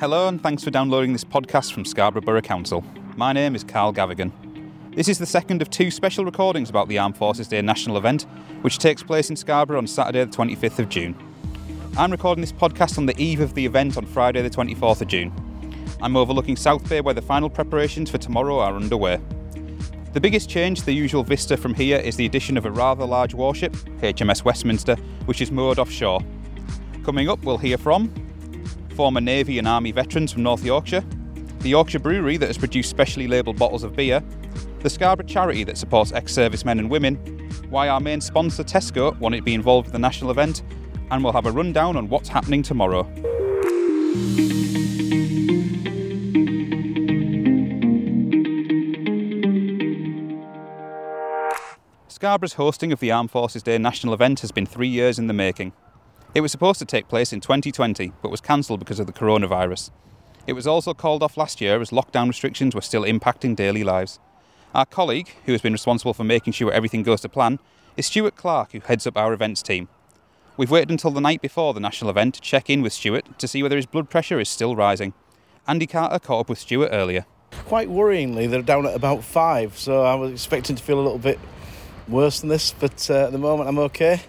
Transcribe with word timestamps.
Hello, 0.00 0.28
and 0.28 0.40
thanks 0.40 0.62
for 0.62 0.70
downloading 0.70 1.12
this 1.12 1.24
podcast 1.24 1.72
from 1.72 1.84
Scarborough 1.84 2.22
Borough 2.22 2.40
Council. 2.40 2.84
My 3.16 3.32
name 3.32 3.56
is 3.56 3.64
Carl 3.64 3.92
Gavaghan. 3.92 4.30
This 4.94 5.08
is 5.08 5.18
the 5.18 5.26
second 5.26 5.60
of 5.60 5.70
two 5.70 5.90
special 5.90 6.24
recordings 6.24 6.70
about 6.70 6.86
the 6.86 6.98
Armed 6.98 7.16
Forces 7.16 7.48
Day 7.48 7.60
national 7.62 7.96
event, 7.96 8.26
which 8.62 8.78
takes 8.78 9.02
place 9.02 9.28
in 9.28 9.34
Scarborough 9.34 9.78
on 9.78 9.88
Saturday, 9.88 10.24
the 10.24 10.30
25th 10.30 10.78
of 10.78 10.88
June. 10.88 11.16
I'm 11.96 12.12
recording 12.12 12.42
this 12.42 12.52
podcast 12.52 12.96
on 12.96 13.06
the 13.06 13.20
eve 13.20 13.40
of 13.40 13.54
the 13.54 13.66
event 13.66 13.96
on 13.96 14.06
Friday, 14.06 14.40
the 14.40 14.50
24th 14.50 15.00
of 15.00 15.08
June. 15.08 15.32
I'm 16.00 16.16
overlooking 16.16 16.54
South 16.54 16.88
Bay 16.88 17.00
where 17.00 17.14
the 17.14 17.22
final 17.22 17.50
preparations 17.50 18.08
for 18.08 18.18
tomorrow 18.18 18.60
are 18.60 18.76
underway. 18.76 19.20
The 20.12 20.20
biggest 20.20 20.48
change 20.48 20.80
to 20.80 20.86
the 20.86 20.94
usual 20.94 21.22
vista 21.22 21.56
from 21.56 21.74
here 21.74 21.98
is 21.98 22.16
the 22.16 22.24
addition 22.24 22.56
of 22.56 22.64
a 22.64 22.70
rather 22.70 23.04
large 23.04 23.34
warship, 23.34 23.72
HMS 24.00 24.42
Westminster, 24.42 24.96
which 25.26 25.40
is 25.40 25.52
moored 25.52 25.78
offshore. 25.78 26.20
Coming 27.04 27.28
up, 27.28 27.42
we'll 27.44 27.58
hear 27.58 27.76
from 27.78 28.12
former 28.98 29.20
Navy 29.20 29.58
and 29.58 29.68
Army 29.68 29.92
veterans 29.92 30.32
from 30.32 30.42
North 30.42 30.64
Yorkshire, 30.64 31.04
the 31.60 31.68
Yorkshire 31.68 32.00
Brewery 32.00 32.36
that 32.36 32.48
has 32.48 32.58
produced 32.58 32.90
specially 32.90 33.28
labelled 33.28 33.56
bottles 33.56 33.84
of 33.84 33.94
beer, 33.94 34.20
the 34.80 34.90
Scarborough 34.90 35.24
charity 35.24 35.62
that 35.62 35.78
supports 35.78 36.10
ex 36.10 36.32
servicemen 36.32 36.80
and 36.80 36.90
women, 36.90 37.14
why 37.70 37.88
our 37.88 38.00
main 38.00 38.20
sponsor 38.20 38.64
Tesco 38.64 39.16
wanted 39.20 39.36
to 39.36 39.42
be 39.44 39.54
involved 39.54 39.86
with 39.86 39.92
the 39.92 40.00
national 40.00 40.32
event, 40.32 40.62
and 41.12 41.22
we'll 41.22 41.32
have 41.32 41.46
a 41.46 41.52
rundown 41.52 41.96
on 41.96 42.08
what's 42.08 42.28
happening 42.28 42.60
tomorrow. 42.60 43.04
Scarborough's 52.18 52.54
hosting 52.54 52.90
of 52.90 52.98
the 52.98 53.12
Armed 53.12 53.30
Forces 53.30 53.62
Day 53.62 53.78
national 53.78 54.12
event 54.12 54.40
has 54.40 54.50
been 54.50 54.66
three 54.66 54.88
years 54.88 55.20
in 55.20 55.28
the 55.28 55.32
making. 55.32 55.72
It 56.34 56.40
was 56.40 56.50
supposed 56.50 56.80
to 56.80 56.84
take 56.84 57.06
place 57.06 57.32
in 57.32 57.40
2020, 57.40 58.12
but 58.20 58.32
was 58.32 58.40
cancelled 58.40 58.80
because 58.80 58.98
of 58.98 59.06
the 59.06 59.12
coronavirus. 59.12 59.92
It 60.44 60.54
was 60.54 60.66
also 60.66 60.94
called 60.94 61.22
off 61.22 61.36
last 61.36 61.60
year 61.60 61.80
as 61.80 61.90
lockdown 61.90 62.26
restrictions 62.26 62.74
were 62.74 62.80
still 62.80 63.04
impacting 63.04 63.54
daily 63.54 63.84
lives. 63.84 64.18
Our 64.74 64.84
colleague, 64.84 65.28
who 65.46 65.52
has 65.52 65.62
been 65.62 65.72
responsible 65.72 66.12
for 66.12 66.24
making 66.24 66.54
sure 66.54 66.72
everything 66.72 67.04
goes 67.04 67.20
to 67.20 67.28
plan, 67.28 67.60
is 67.96 68.06
Stuart 68.06 68.34
Clark, 68.34 68.72
who 68.72 68.80
heads 68.80 69.06
up 69.06 69.16
our 69.16 69.32
events 69.32 69.62
team. 69.62 69.86
We've 70.56 70.72
waited 70.72 70.90
until 70.90 71.12
the 71.12 71.20
night 71.20 71.40
before 71.40 71.72
the 71.72 71.78
national 71.78 72.10
event 72.10 72.34
to 72.34 72.40
check 72.40 72.68
in 72.68 72.82
with 72.82 72.92
Stuart 72.92 73.38
to 73.38 73.46
see 73.46 73.62
whether 73.62 73.76
his 73.76 73.86
blood 73.86 74.10
pressure 74.10 74.40
is 74.40 74.48
still 74.48 74.74
rising. 74.74 75.14
Andy 75.68 75.86
Carter 75.86 76.18
caught 76.18 76.40
up 76.40 76.48
with 76.48 76.58
Stuart 76.58 76.88
earlier. 76.90 77.26
Quite 77.66 77.88
worryingly, 77.88 78.50
they're 78.50 78.60
down 78.60 78.86
at 78.86 78.96
about 78.96 79.22
five, 79.22 79.78
so 79.78 80.02
I 80.02 80.16
was 80.16 80.32
expecting 80.32 80.74
to 80.74 80.82
feel 80.82 80.98
a 80.98 81.00
little 81.00 81.18
bit 81.18 81.38
worse 82.08 82.40
than 82.40 82.48
this, 82.48 82.74
but 82.78 83.10
uh, 83.10 83.26
at 83.26 83.32
the 83.32 83.38
moment 83.38 83.68
I'm 83.68 83.78
okay. 83.78 84.20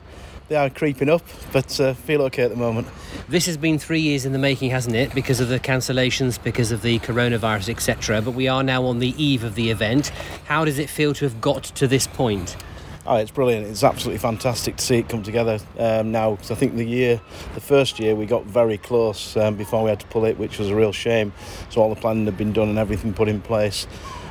They 0.49 0.55
are 0.55 0.69
creeping 0.71 1.09
up, 1.09 1.21
but 1.53 1.79
uh, 1.79 1.93
feel 1.93 2.23
okay 2.23 2.41
at 2.41 2.49
the 2.49 2.55
moment. 2.55 2.87
This 3.27 3.45
has 3.45 3.55
been 3.55 3.77
three 3.77 3.99
years 3.99 4.25
in 4.25 4.33
the 4.33 4.39
making, 4.39 4.71
hasn't 4.71 4.95
it? 4.95 5.13
Because 5.13 5.39
of 5.39 5.47
the 5.47 5.59
cancellations, 5.59 6.41
because 6.43 6.71
of 6.71 6.81
the 6.81 6.97
coronavirus, 6.99 7.69
etc. 7.69 8.19
But 8.23 8.31
we 8.31 8.47
are 8.47 8.63
now 8.63 8.83
on 8.85 8.97
the 8.97 9.13
eve 9.23 9.43
of 9.43 9.53
the 9.53 9.69
event. 9.69 10.09
How 10.45 10.65
does 10.65 10.79
it 10.79 10.89
feel 10.89 11.13
to 11.13 11.25
have 11.25 11.39
got 11.39 11.65
to 11.65 11.87
this 11.87 12.07
point? 12.07 12.57
Oh, 13.05 13.15
it's 13.15 13.31
brilliant. 13.31 13.67
It's 13.67 13.83
absolutely 13.83 14.19
fantastic 14.19 14.75
to 14.77 14.83
see 14.83 14.97
it 14.97 15.09
come 15.09 15.23
together 15.23 15.59
um, 15.77 16.11
now. 16.11 16.31
Because 16.31 16.51
I 16.51 16.55
think 16.55 16.75
the 16.75 16.83
year, 16.83 17.21
the 17.53 17.61
first 17.61 17.99
year, 17.99 18.15
we 18.15 18.25
got 18.25 18.45
very 18.45 18.77
close 18.77 19.37
um, 19.37 19.55
before 19.55 19.83
we 19.83 19.89
had 19.89 19.99
to 19.99 20.07
pull 20.07 20.25
it, 20.25 20.37
which 20.37 20.59
was 20.59 20.69
a 20.69 20.75
real 20.75 20.91
shame. 20.91 21.31
So 21.69 21.81
all 21.81 21.93
the 21.93 21.99
planning 21.99 22.25
had 22.25 22.37
been 22.37 22.53
done 22.53 22.69
and 22.69 22.77
everything 22.77 23.13
put 23.13 23.27
in 23.27 23.39
place. 23.41 23.87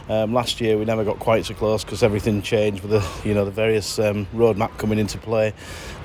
Um, 0.08 0.32
last 0.32 0.60
year 0.60 0.78
we 0.78 0.84
never 0.84 1.04
got 1.04 1.18
quite 1.18 1.44
so 1.44 1.54
close 1.54 1.84
because 1.84 2.02
everything 2.02 2.40
changed 2.40 2.82
with 2.82 2.90
the 2.92 3.28
you 3.28 3.34
know 3.34 3.44
the 3.44 3.50
various 3.50 3.98
um, 3.98 4.26
roadmap 4.34 4.76
coming 4.78 4.98
into 4.98 5.18
play. 5.18 5.52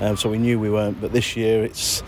Um, 0.00 0.16
so 0.16 0.28
we 0.28 0.38
knew 0.38 0.60
we 0.60 0.70
weren't. 0.70 1.00
But 1.00 1.12
this 1.12 1.36
year 1.36 1.64
it's 1.64 2.02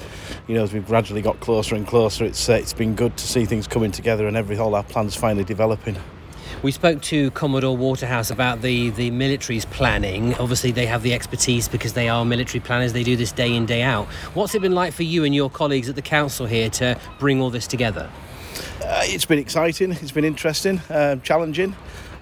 you 0.46 0.54
know 0.54 0.62
as 0.62 0.72
we've 0.72 0.86
gradually 0.86 1.22
got 1.22 1.40
closer 1.40 1.74
and 1.74 1.86
closer, 1.86 2.24
it's 2.24 2.48
uh, 2.48 2.54
it's 2.54 2.74
been 2.74 2.94
good 2.94 3.16
to 3.16 3.26
see 3.26 3.44
things 3.46 3.66
coming 3.66 3.90
together 3.90 4.26
and 4.26 4.36
every 4.36 4.58
all 4.58 4.74
our 4.74 4.84
plans 4.84 5.16
finally 5.16 5.44
developing. 5.44 5.96
We 6.62 6.72
spoke 6.72 7.02
to 7.02 7.30
Commodore 7.32 7.76
Waterhouse 7.76 8.30
about 8.30 8.62
the, 8.62 8.88
the 8.90 9.10
military's 9.10 9.66
planning. 9.66 10.34
Obviously, 10.36 10.70
they 10.70 10.86
have 10.86 11.02
the 11.02 11.12
expertise 11.12 11.68
because 11.68 11.92
they 11.92 12.08
are 12.08 12.24
military 12.24 12.60
planners. 12.60 12.94
They 12.94 13.02
do 13.02 13.14
this 13.14 13.30
day 13.30 13.54
in, 13.54 13.66
day 13.66 13.82
out. 13.82 14.06
What's 14.32 14.54
it 14.54 14.62
been 14.62 14.74
like 14.74 14.94
for 14.94 15.02
you 15.02 15.24
and 15.24 15.34
your 15.34 15.50
colleagues 15.50 15.88
at 15.90 15.96
the 15.96 16.02
council 16.02 16.46
here 16.46 16.70
to 16.70 16.98
bring 17.18 17.42
all 17.42 17.50
this 17.50 17.66
together? 17.66 18.10
Uh, 18.86 19.02
it's 19.02 19.24
been 19.24 19.40
exciting, 19.40 19.90
it's 19.90 20.12
been 20.12 20.24
interesting, 20.24 20.78
uh, 20.90 21.16
challenging. 21.16 21.74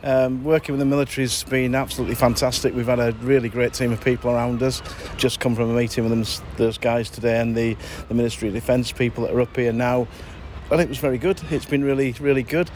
Um, 0.03 0.43
working 0.45 0.73
with 0.73 0.79
the 0.79 0.87
military 0.87 1.25
has 1.25 1.45
been 1.45 1.75
absolutely 1.75 2.15
fantastic. 2.15 2.75
We've 2.75 2.87
had 2.87 3.01
a 3.01 3.13
really 3.21 3.51
great 3.51 3.75
team 3.75 3.93
of 3.93 4.03
people 4.03 4.31
around 4.31 4.63
us. 4.63 4.81
Just 5.19 5.41
come 5.41 5.55
from 5.55 5.69
a 5.69 5.75
meeting 5.75 6.09
with 6.09 6.11
them, 6.11 6.47
those 6.57 6.79
guys 6.79 7.11
today, 7.11 7.39
and 7.39 7.55
the, 7.55 7.77
the 8.09 8.15
Ministry 8.15 8.49
of 8.49 8.55
Defence 8.55 8.93
people 8.93 9.25
that 9.25 9.35
are 9.35 9.43
up 9.43 9.55
here 9.55 9.75
now. 9.75 10.09
And 10.71 10.81
it 10.81 10.89
was 10.89 10.97
very 10.97 11.19
good. 11.19 11.39
It's 11.51 11.67
been 11.67 11.85
really, 11.85 12.13
really 12.13 12.43
good. 12.43 12.71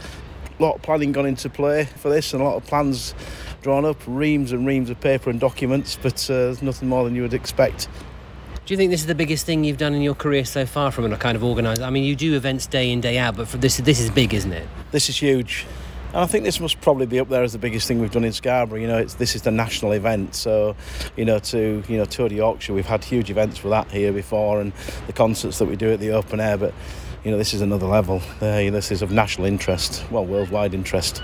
A 0.59 0.61
lot 0.61 0.75
of 0.75 0.83
planning 0.83 1.11
gone 1.11 1.25
into 1.25 1.49
play 1.49 1.85
for 1.85 2.09
this, 2.09 2.31
and 2.33 2.43
a 2.43 2.45
lot 2.45 2.57
of 2.57 2.65
plans 2.65 3.15
drawn 3.63 3.85
up, 3.85 3.97
reams 4.05 4.51
and 4.51 4.67
reams 4.67 4.91
of 4.91 5.01
paper 5.01 5.31
and 5.31 5.39
documents, 5.39 5.97
but 5.99 6.29
uh, 6.29 6.35
there's 6.35 6.61
nothing 6.61 6.89
more 6.89 7.05
than 7.05 7.15
you 7.15 7.23
would 7.23 7.33
expect. 7.33 7.87
Do 8.69 8.73
you 8.73 8.77
think 8.77 8.91
this 8.91 9.01
is 9.01 9.07
the 9.07 9.15
biggest 9.15 9.47
thing 9.47 9.63
you've 9.63 9.79
done 9.79 9.95
in 9.95 10.03
your 10.03 10.13
career 10.13 10.45
so 10.45 10.63
far 10.63 10.91
from 10.91 11.11
a 11.11 11.17
kind 11.17 11.35
of 11.35 11.43
organised? 11.43 11.81
I 11.81 11.89
mean, 11.89 12.03
you 12.03 12.15
do 12.15 12.35
events 12.35 12.67
day 12.67 12.91
in, 12.91 13.01
day 13.01 13.17
out, 13.17 13.35
but 13.35 13.47
for 13.47 13.57
this, 13.57 13.77
this 13.77 13.99
is 13.99 14.11
big, 14.11 14.31
isn't 14.31 14.53
it? 14.53 14.67
This 14.91 15.09
is 15.09 15.17
huge. 15.17 15.65
And 16.09 16.17
I 16.17 16.27
think 16.27 16.43
this 16.43 16.59
must 16.59 16.79
probably 16.79 17.07
be 17.07 17.19
up 17.19 17.29
there 17.29 17.41
as 17.41 17.51
the 17.51 17.57
biggest 17.57 17.87
thing 17.87 17.99
we've 17.99 18.11
done 18.11 18.23
in 18.23 18.31
Scarborough. 18.31 18.77
You 18.77 18.85
know, 18.85 18.99
it's, 18.99 19.15
this 19.15 19.33
is 19.33 19.41
the 19.41 19.49
national 19.49 19.93
event, 19.93 20.35
so 20.35 20.75
you 21.17 21.25
know 21.25 21.39
to 21.39 21.83
you 21.87 21.97
know 21.97 22.05
tour 22.05 22.29
de 22.29 22.35
Yorkshire. 22.35 22.75
We've 22.75 22.85
had 22.85 23.03
huge 23.03 23.31
events 23.31 23.57
for 23.57 23.69
that 23.69 23.89
here 23.89 24.13
before, 24.13 24.61
and 24.61 24.71
the 25.07 25.13
concerts 25.13 25.57
that 25.57 25.65
we 25.65 25.75
do 25.75 25.91
at 25.91 25.99
the 25.99 26.11
open 26.11 26.39
air. 26.39 26.55
But 26.55 26.75
you 27.23 27.31
know, 27.31 27.39
this 27.39 27.55
is 27.55 27.61
another 27.61 27.87
level. 27.87 28.21
Uh, 28.39 28.69
this 28.69 28.91
is 28.91 29.01
of 29.01 29.09
national 29.09 29.47
interest, 29.47 30.05
well, 30.11 30.27
worldwide 30.27 30.75
interest. 30.75 31.23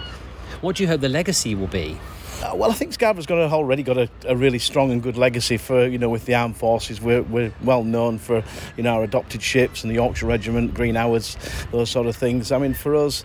What 0.61 0.78
do 0.78 0.84
you 0.84 0.89
hope 0.89 1.01
the 1.01 1.09
legacy 1.09 1.53
will 1.53 1.67
be? 1.67 2.00
Uh, 2.41 2.56
well, 2.56 2.69
I 2.69 2.73
think 2.73 2.94
Scarborough's 2.94 3.25
got 3.25 3.38
a, 3.38 3.50
already 3.51 3.84
got 3.84 3.97
a, 3.97 4.09
a, 4.28 4.35
really 4.35 4.59
strong 4.59 4.91
and 4.91 5.01
good 5.01 5.18
legacy 5.18 5.57
for 5.57 5.88
you 5.88 5.97
know 5.97 6.09
with 6.09 6.25
the 6.25 6.35
armed 6.35 6.57
forces. 6.57 7.01
We're, 7.01 7.23
we're 7.23 7.53
well 7.63 7.84
known 7.84 8.18
for 8.18 8.44
you 8.78 8.84
know 8.84 8.96
our 8.96 9.03
adopted 9.03 9.41
ships 9.41 9.84
and 9.84 9.91
the 9.91 9.96
Yorkshire 9.96 10.25
Regiment, 10.25 10.73
Green 10.73 10.96
Howards, 10.96 11.38
those 11.72 11.90
sort 11.90 12.07
of 12.07 12.16
things. 12.16 12.51
I 12.51 12.57
mean, 12.57 12.73
for 12.73 12.96
us 12.96 13.23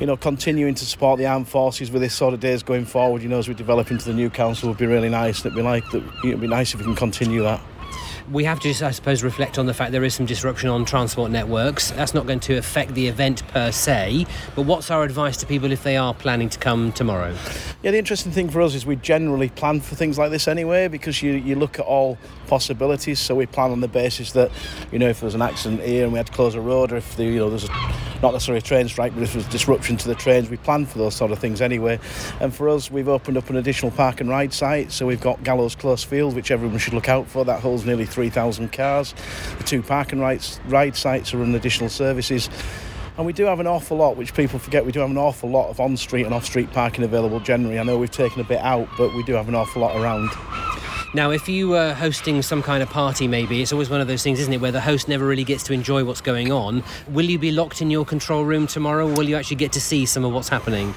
you 0.00 0.06
know, 0.06 0.16
continuing 0.16 0.74
to 0.74 0.86
support 0.86 1.18
the 1.18 1.26
armed 1.26 1.46
forces 1.46 1.90
with 1.90 2.00
this 2.00 2.14
sort 2.14 2.32
of 2.32 2.40
days 2.40 2.62
going 2.62 2.86
forward, 2.86 3.20
you 3.22 3.28
know, 3.28 3.38
as 3.38 3.48
we 3.48 3.54
develop 3.54 3.90
into 3.90 4.06
the 4.06 4.14
new 4.14 4.30
council 4.30 4.70
would 4.70 4.78
be 4.78 4.86
really 4.86 5.10
nice. 5.10 5.40
It'd 5.40 5.54
be 5.54 5.60
like 5.60 5.84
that. 5.90 6.02
It'd 6.24 6.40
be 6.40 6.46
nice 6.46 6.72
if 6.72 6.80
we 6.80 6.84
can 6.84 6.96
continue 6.96 7.42
that 7.42 7.60
we 8.30 8.44
have 8.44 8.60
to, 8.60 8.68
just, 8.68 8.82
I 8.82 8.92
suppose, 8.92 9.22
reflect 9.22 9.58
on 9.58 9.66
the 9.66 9.74
fact 9.74 9.92
there 9.92 10.04
is 10.04 10.14
some 10.14 10.26
disruption 10.26 10.68
on 10.68 10.84
transport 10.84 11.30
networks. 11.30 11.90
That's 11.90 12.14
not 12.14 12.26
going 12.26 12.40
to 12.40 12.56
affect 12.56 12.94
the 12.94 13.08
event 13.08 13.46
per 13.48 13.72
se, 13.72 14.26
but 14.54 14.62
what's 14.62 14.90
our 14.90 15.02
advice 15.02 15.36
to 15.38 15.46
people 15.46 15.72
if 15.72 15.82
they 15.82 15.96
are 15.96 16.14
planning 16.14 16.48
to 16.48 16.58
come 16.58 16.92
tomorrow? 16.92 17.34
Yeah, 17.82 17.90
the 17.90 17.98
interesting 17.98 18.30
thing 18.30 18.48
for 18.48 18.60
us 18.60 18.74
is 18.74 18.86
we 18.86 18.96
generally 18.96 19.48
plan 19.48 19.80
for 19.80 19.96
things 19.96 20.18
like 20.18 20.30
this 20.30 20.46
anyway 20.46 20.86
because 20.88 21.22
you, 21.22 21.32
you 21.32 21.56
look 21.56 21.78
at 21.78 21.86
all 21.86 22.18
possibilities. 22.46 23.18
So 23.18 23.34
we 23.34 23.46
plan 23.46 23.72
on 23.72 23.80
the 23.80 23.88
basis 23.88 24.32
that, 24.32 24.50
you 24.92 24.98
know, 24.98 25.08
if 25.08 25.20
there's 25.20 25.34
an 25.34 25.42
accident 25.42 25.82
here 25.82 26.04
and 26.04 26.12
we 26.12 26.18
had 26.18 26.26
to 26.26 26.32
close 26.32 26.54
a 26.54 26.60
road, 26.60 26.92
or 26.92 26.96
if 26.96 27.16
the, 27.16 27.24
you 27.24 27.38
know 27.38 27.50
there's 27.50 27.64
a, 27.64 27.92
not 28.22 28.32
necessarily 28.32 28.58
a 28.58 28.62
train 28.62 28.88
strike, 28.88 29.14
but 29.14 29.22
if 29.22 29.32
there's 29.32 29.46
disruption 29.48 29.96
to 29.98 30.08
the 30.08 30.14
trains, 30.14 30.50
we 30.50 30.56
plan 30.58 30.86
for 30.86 30.98
those 30.98 31.14
sort 31.14 31.32
of 31.32 31.38
things 31.38 31.60
anyway. 31.60 31.98
And 32.40 32.54
for 32.54 32.68
us, 32.68 32.90
we've 32.90 33.08
opened 33.08 33.36
up 33.36 33.48
an 33.50 33.56
additional 33.56 33.90
park 33.90 34.20
and 34.20 34.28
ride 34.28 34.52
site. 34.52 34.92
So 34.92 35.06
we've 35.06 35.20
got 35.20 35.42
Gallows 35.42 35.74
Close 35.74 36.04
Field, 36.04 36.34
which 36.34 36.50
everyone 36.50 36.78
should 36.78 36.92
look 36.92 37.08
out 37.08 37.26
for. 37.26 37.44
That 37.44 37.60
holds 37.60 37.84
nearly 37.84 38.06
3,000 38.06 38.72
cars. 38.72 39.14
The 39.58 39.64
two 39.64 39.82
park 39.82 40.12
and 40.12 40.20
ride, 40.20 40.44
ride 40.66 40.96
sites 40.96 41.32
are 41.32 41.38
running 41.38 41.54
additional 41.54 41.88
services. 41.88 42.50
And 43.16 43.26
we 43.26 43.32
do 43.32 43.44
have 43.44 43.60
an 43.60 43.66
awful 43.66 43.96
lot, 43.96 44.16
which 44.16 44.34
people 44.34 44.58
forget, 44.58 44.86
we 44.86 44.92
do 44.92 45.00
have 45.00 45.10
an 45.10 45.18
awful 45.18 45.50
lot 45.50 45.68
of 45.68 45.80
on 45.80 45.96
street 45.96 46.24
and 46.24 46.32
off 46.32 46.44
street 46.44 46.72
parking 46.72 47.04
available 47.04 47.40
generally. 47.40 47.78
I 47.78 47.82
know 47.82 47.98
we've 47.98 48.10
taken 48.10 48.40
a 48.40 48.44
bit 48.44 48.60
out, 48.60 48.88
but 48.96 49.14
we 49.14 49.22
do 49.24 49.34
have 49.34 49.48
an 49.48 49.54
awful 49.54 49.82
lot 49.82 49.96
around. 50.00 50.30
Now, 51.12 51.32
if 51.32 51.48
you 51.48 51.70
were 51.70 51.92
hosting 51.92 52.40
some 52.40 52.62
kind 52.62 52.84
of 52.84 52.88
party, 52.88 53.26
maybe 53.26 53.60
it's 53.62 53.72
always 53.72 53.90
one 53.90 54.00
of 54.00 54.06
those 54.06 54.22
things, 54.22 54.38
isn't 54.38 54.52
it, 54.52 54.60
where 54.60 54.70
the 54.70 54.80
host 54.80 55.08
never 55.08 55.26
really 55.26 55.42
gets 55.42 55.64
to 55.64 55.72
enjoy 55.72 56.04
what's 56.04 56.20
going 56.20 56.52
on. 56.52 56.84
Will 57.08 57.24
you 57.24 57.36
be 57.36 57.50
locked 57.50 57.82
in 57.82 57.90
your 57.90 58.04
control 58.04 58.44
room 58.44 58.68
tomorrow, 58.68 59.08
or 59.08 59.12
will 59.12 59.28
you 59.28 59.34
actually 59.34 59.56
get 59.56 59.72
to 59.72 59.80
see 59.80 60.06
some 60.06 60.24
of 60.24 60.32
what's 60.32 60.48
happening? 60.48 60.94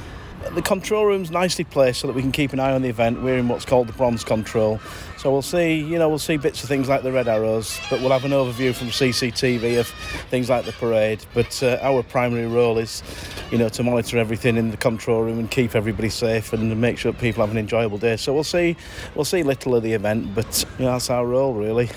The 0.51 0.61
control 0.61 1.05
room's 1.05 1.31
nicely 1.31 1.63
placed 1.63 2.01
so 2.01 2.07
that 2.07 2.13
we 2.13 2.21
can 2.21 2.31
keep 2.31 2.53
an 2.53 2.59
eye 2.59 2.71
on 2.71 2.81
the 2.81 2.89
event. 2.89 3.21
We're 3.21 3.37
in 3.37 3.47
what's 3.47 3.65
called 3.65 3.87
the 3.87 3.93
bronze 3.93 4.23
control, 4.23 4.79
so 5.17 5.31
we'll 5.31 5.41
see. 5.41 5.75
You 5.75 5.97
know, 5.97 6.09
we'll 6.09 6.19
see 6.19 6.37
bits 6.37 6.63
of 6.63 6.69
things 6.69 6.89
like 6.89 7.03
the 7.03 7.11
red 7.11 7.27
arrows, 7.27 7.79
but 7.89 8.01
we'll 8.01 8.11
have 8.11 8.25
an 8.25 8.31
overview 8.31 8.73
from 8.73 8.87
CCTV 8.87 9.79
of 9.79 9.87
things 10.29 10.49
like 10.49 10.65
the 10.65 10.73
parade. 10.73 11.25
But 11.33 11.61
uh, 11.63 11.79
our 11.81 12.03
primary 12.03 12.47
role 12.47 12.77
is, 12.77 13.03
you 13.51 13.57
know, 13.57 13.69
to 13.69 13.83
monitor 13.83 14.17
everything 14.17 14.57
in 14.57 14.71
the 14.71 14.77
control 14.77 15.23
room 15.23 15.39
and 15.39 15.49
keep 15.49 15.75
everybody 15.75 16.09
safe 16.09 16.53
and 16.53 16.79
make 16.79 16.97
sure 16.97 17.13
people 17.13 17.41
have 17.41 17.51
an 17.51 17.57
enjoyable 17.57 17.97
day. 17.97 18.17
So 18.17 18.33
we'll 18.33 18.43
see. 18.43 18.75
We'll 19.15 19.25
see 19.25 19.43
little 19.43 19.75
of 19.75 19.83
the 19.83 19.93
event, 19.93 20.35
but 20.35 20.65
you 20.77 20.85
know, 20.85 20.91
that's 20.91 21.09
our 21.09 21.25
role 21.25 21.53
really. 21.53 21.89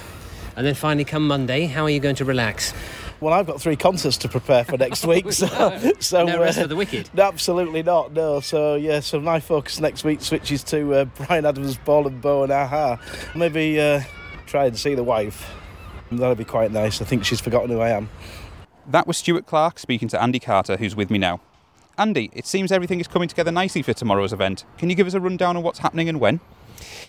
And 0.56 0.66
then 0.66 0.75
finally, 0.75 1.04
come 1.04 1.28
Monday, 1.28 1.66
how 1.66 1.82
are 1.82 1.90
you 1.90 2.00
going 2.00 2.16
to 2.16 2.25
relax? 2.25 2.72
Well, 3.20 3.32
I've 3.32 3.46
got 3.46 3.60
three 3.60 3.76
concerts 3.76 4.18
to 4.18 4.28
prepare 4.28 4.64
for 4.64 4.76
next 4.76 5.04
week, 5.06 5.32
so 5.32 5.92
so 6.00 6.24
no 6.24 6.40
rest 6.40 6.58
uh, 6.58 6.62
for 6.62 6.68
the 6.68 6.76
wicked. 6.76 7.08
Absolutely 7.16 7.82
not. 7.82 8.12
No. 8.12 8.40
So 8.40 8.74
yeah, 8.74 9.00
so 9.00 9.20
my 9.20 9.40
focus 9.40 9.80
next 9.80 10.04
week 10.04 10.20
switches 10.20 10.62
to 10.64 10.94
uh, 10.94 11.04
Bryan 11.26 11.46
Adams, 11.46 11.78
Ball 11.78 12.06
and 12.06 12.20
Boe, 12.20 12.42
and 12.42 12.52
a-ha. 12.52 13.00
Maybe 13.34 13.80
uh, 13.80 14.02
try 14.46 14.66
and 14.66 14.78
see 14.78 14.94
the 14.94 15.04
wife. 15.04 15.50
That'd 16.12 16.38
be 16.38 16.44
quite 16.44 16.70
nice. 16.70 17.00
I 17.00 17.04
think 17.04 17.24
she's 17.24 17.40
forgotten 17.40 17.70
who 17.70 17.80
I 17.80 17.90
am. 17.90 18.08
That 18.86 19.06
was 19.06 19.16
Stuart 19.16 19.46
Clark 19.46 19.78
speaking 19.78 20.08
to 20.08 20.22
Andy 20.22 20.38
Carter, 20.38 20.76
who's 20.76 20.94
with 20.94 21.10
me 21.10 21.19
now. 21.19 21.40
Andy, 21.98 22.30
it 22.32 22.46
seems 22.46 22.70
everything 22.70 23.00
is 23.00 23.08
coming 23.08 23.26
together 23.28 23.50
nicely 23.50 23.82
for 23.82 23.92
tomorrow's 23.94 24.32
event. 24.32 24.64
Can 24.78 24.90
you 24.90 24.94
give 24.94 25.06
us 25.06 25.14
a 25.14 25.20
rundown 25.20 25.56
on 25.56 25.62
what's 25.62 25.78
happening 25.78 26.08
and 26.08 26.20
when? 26.20 26.40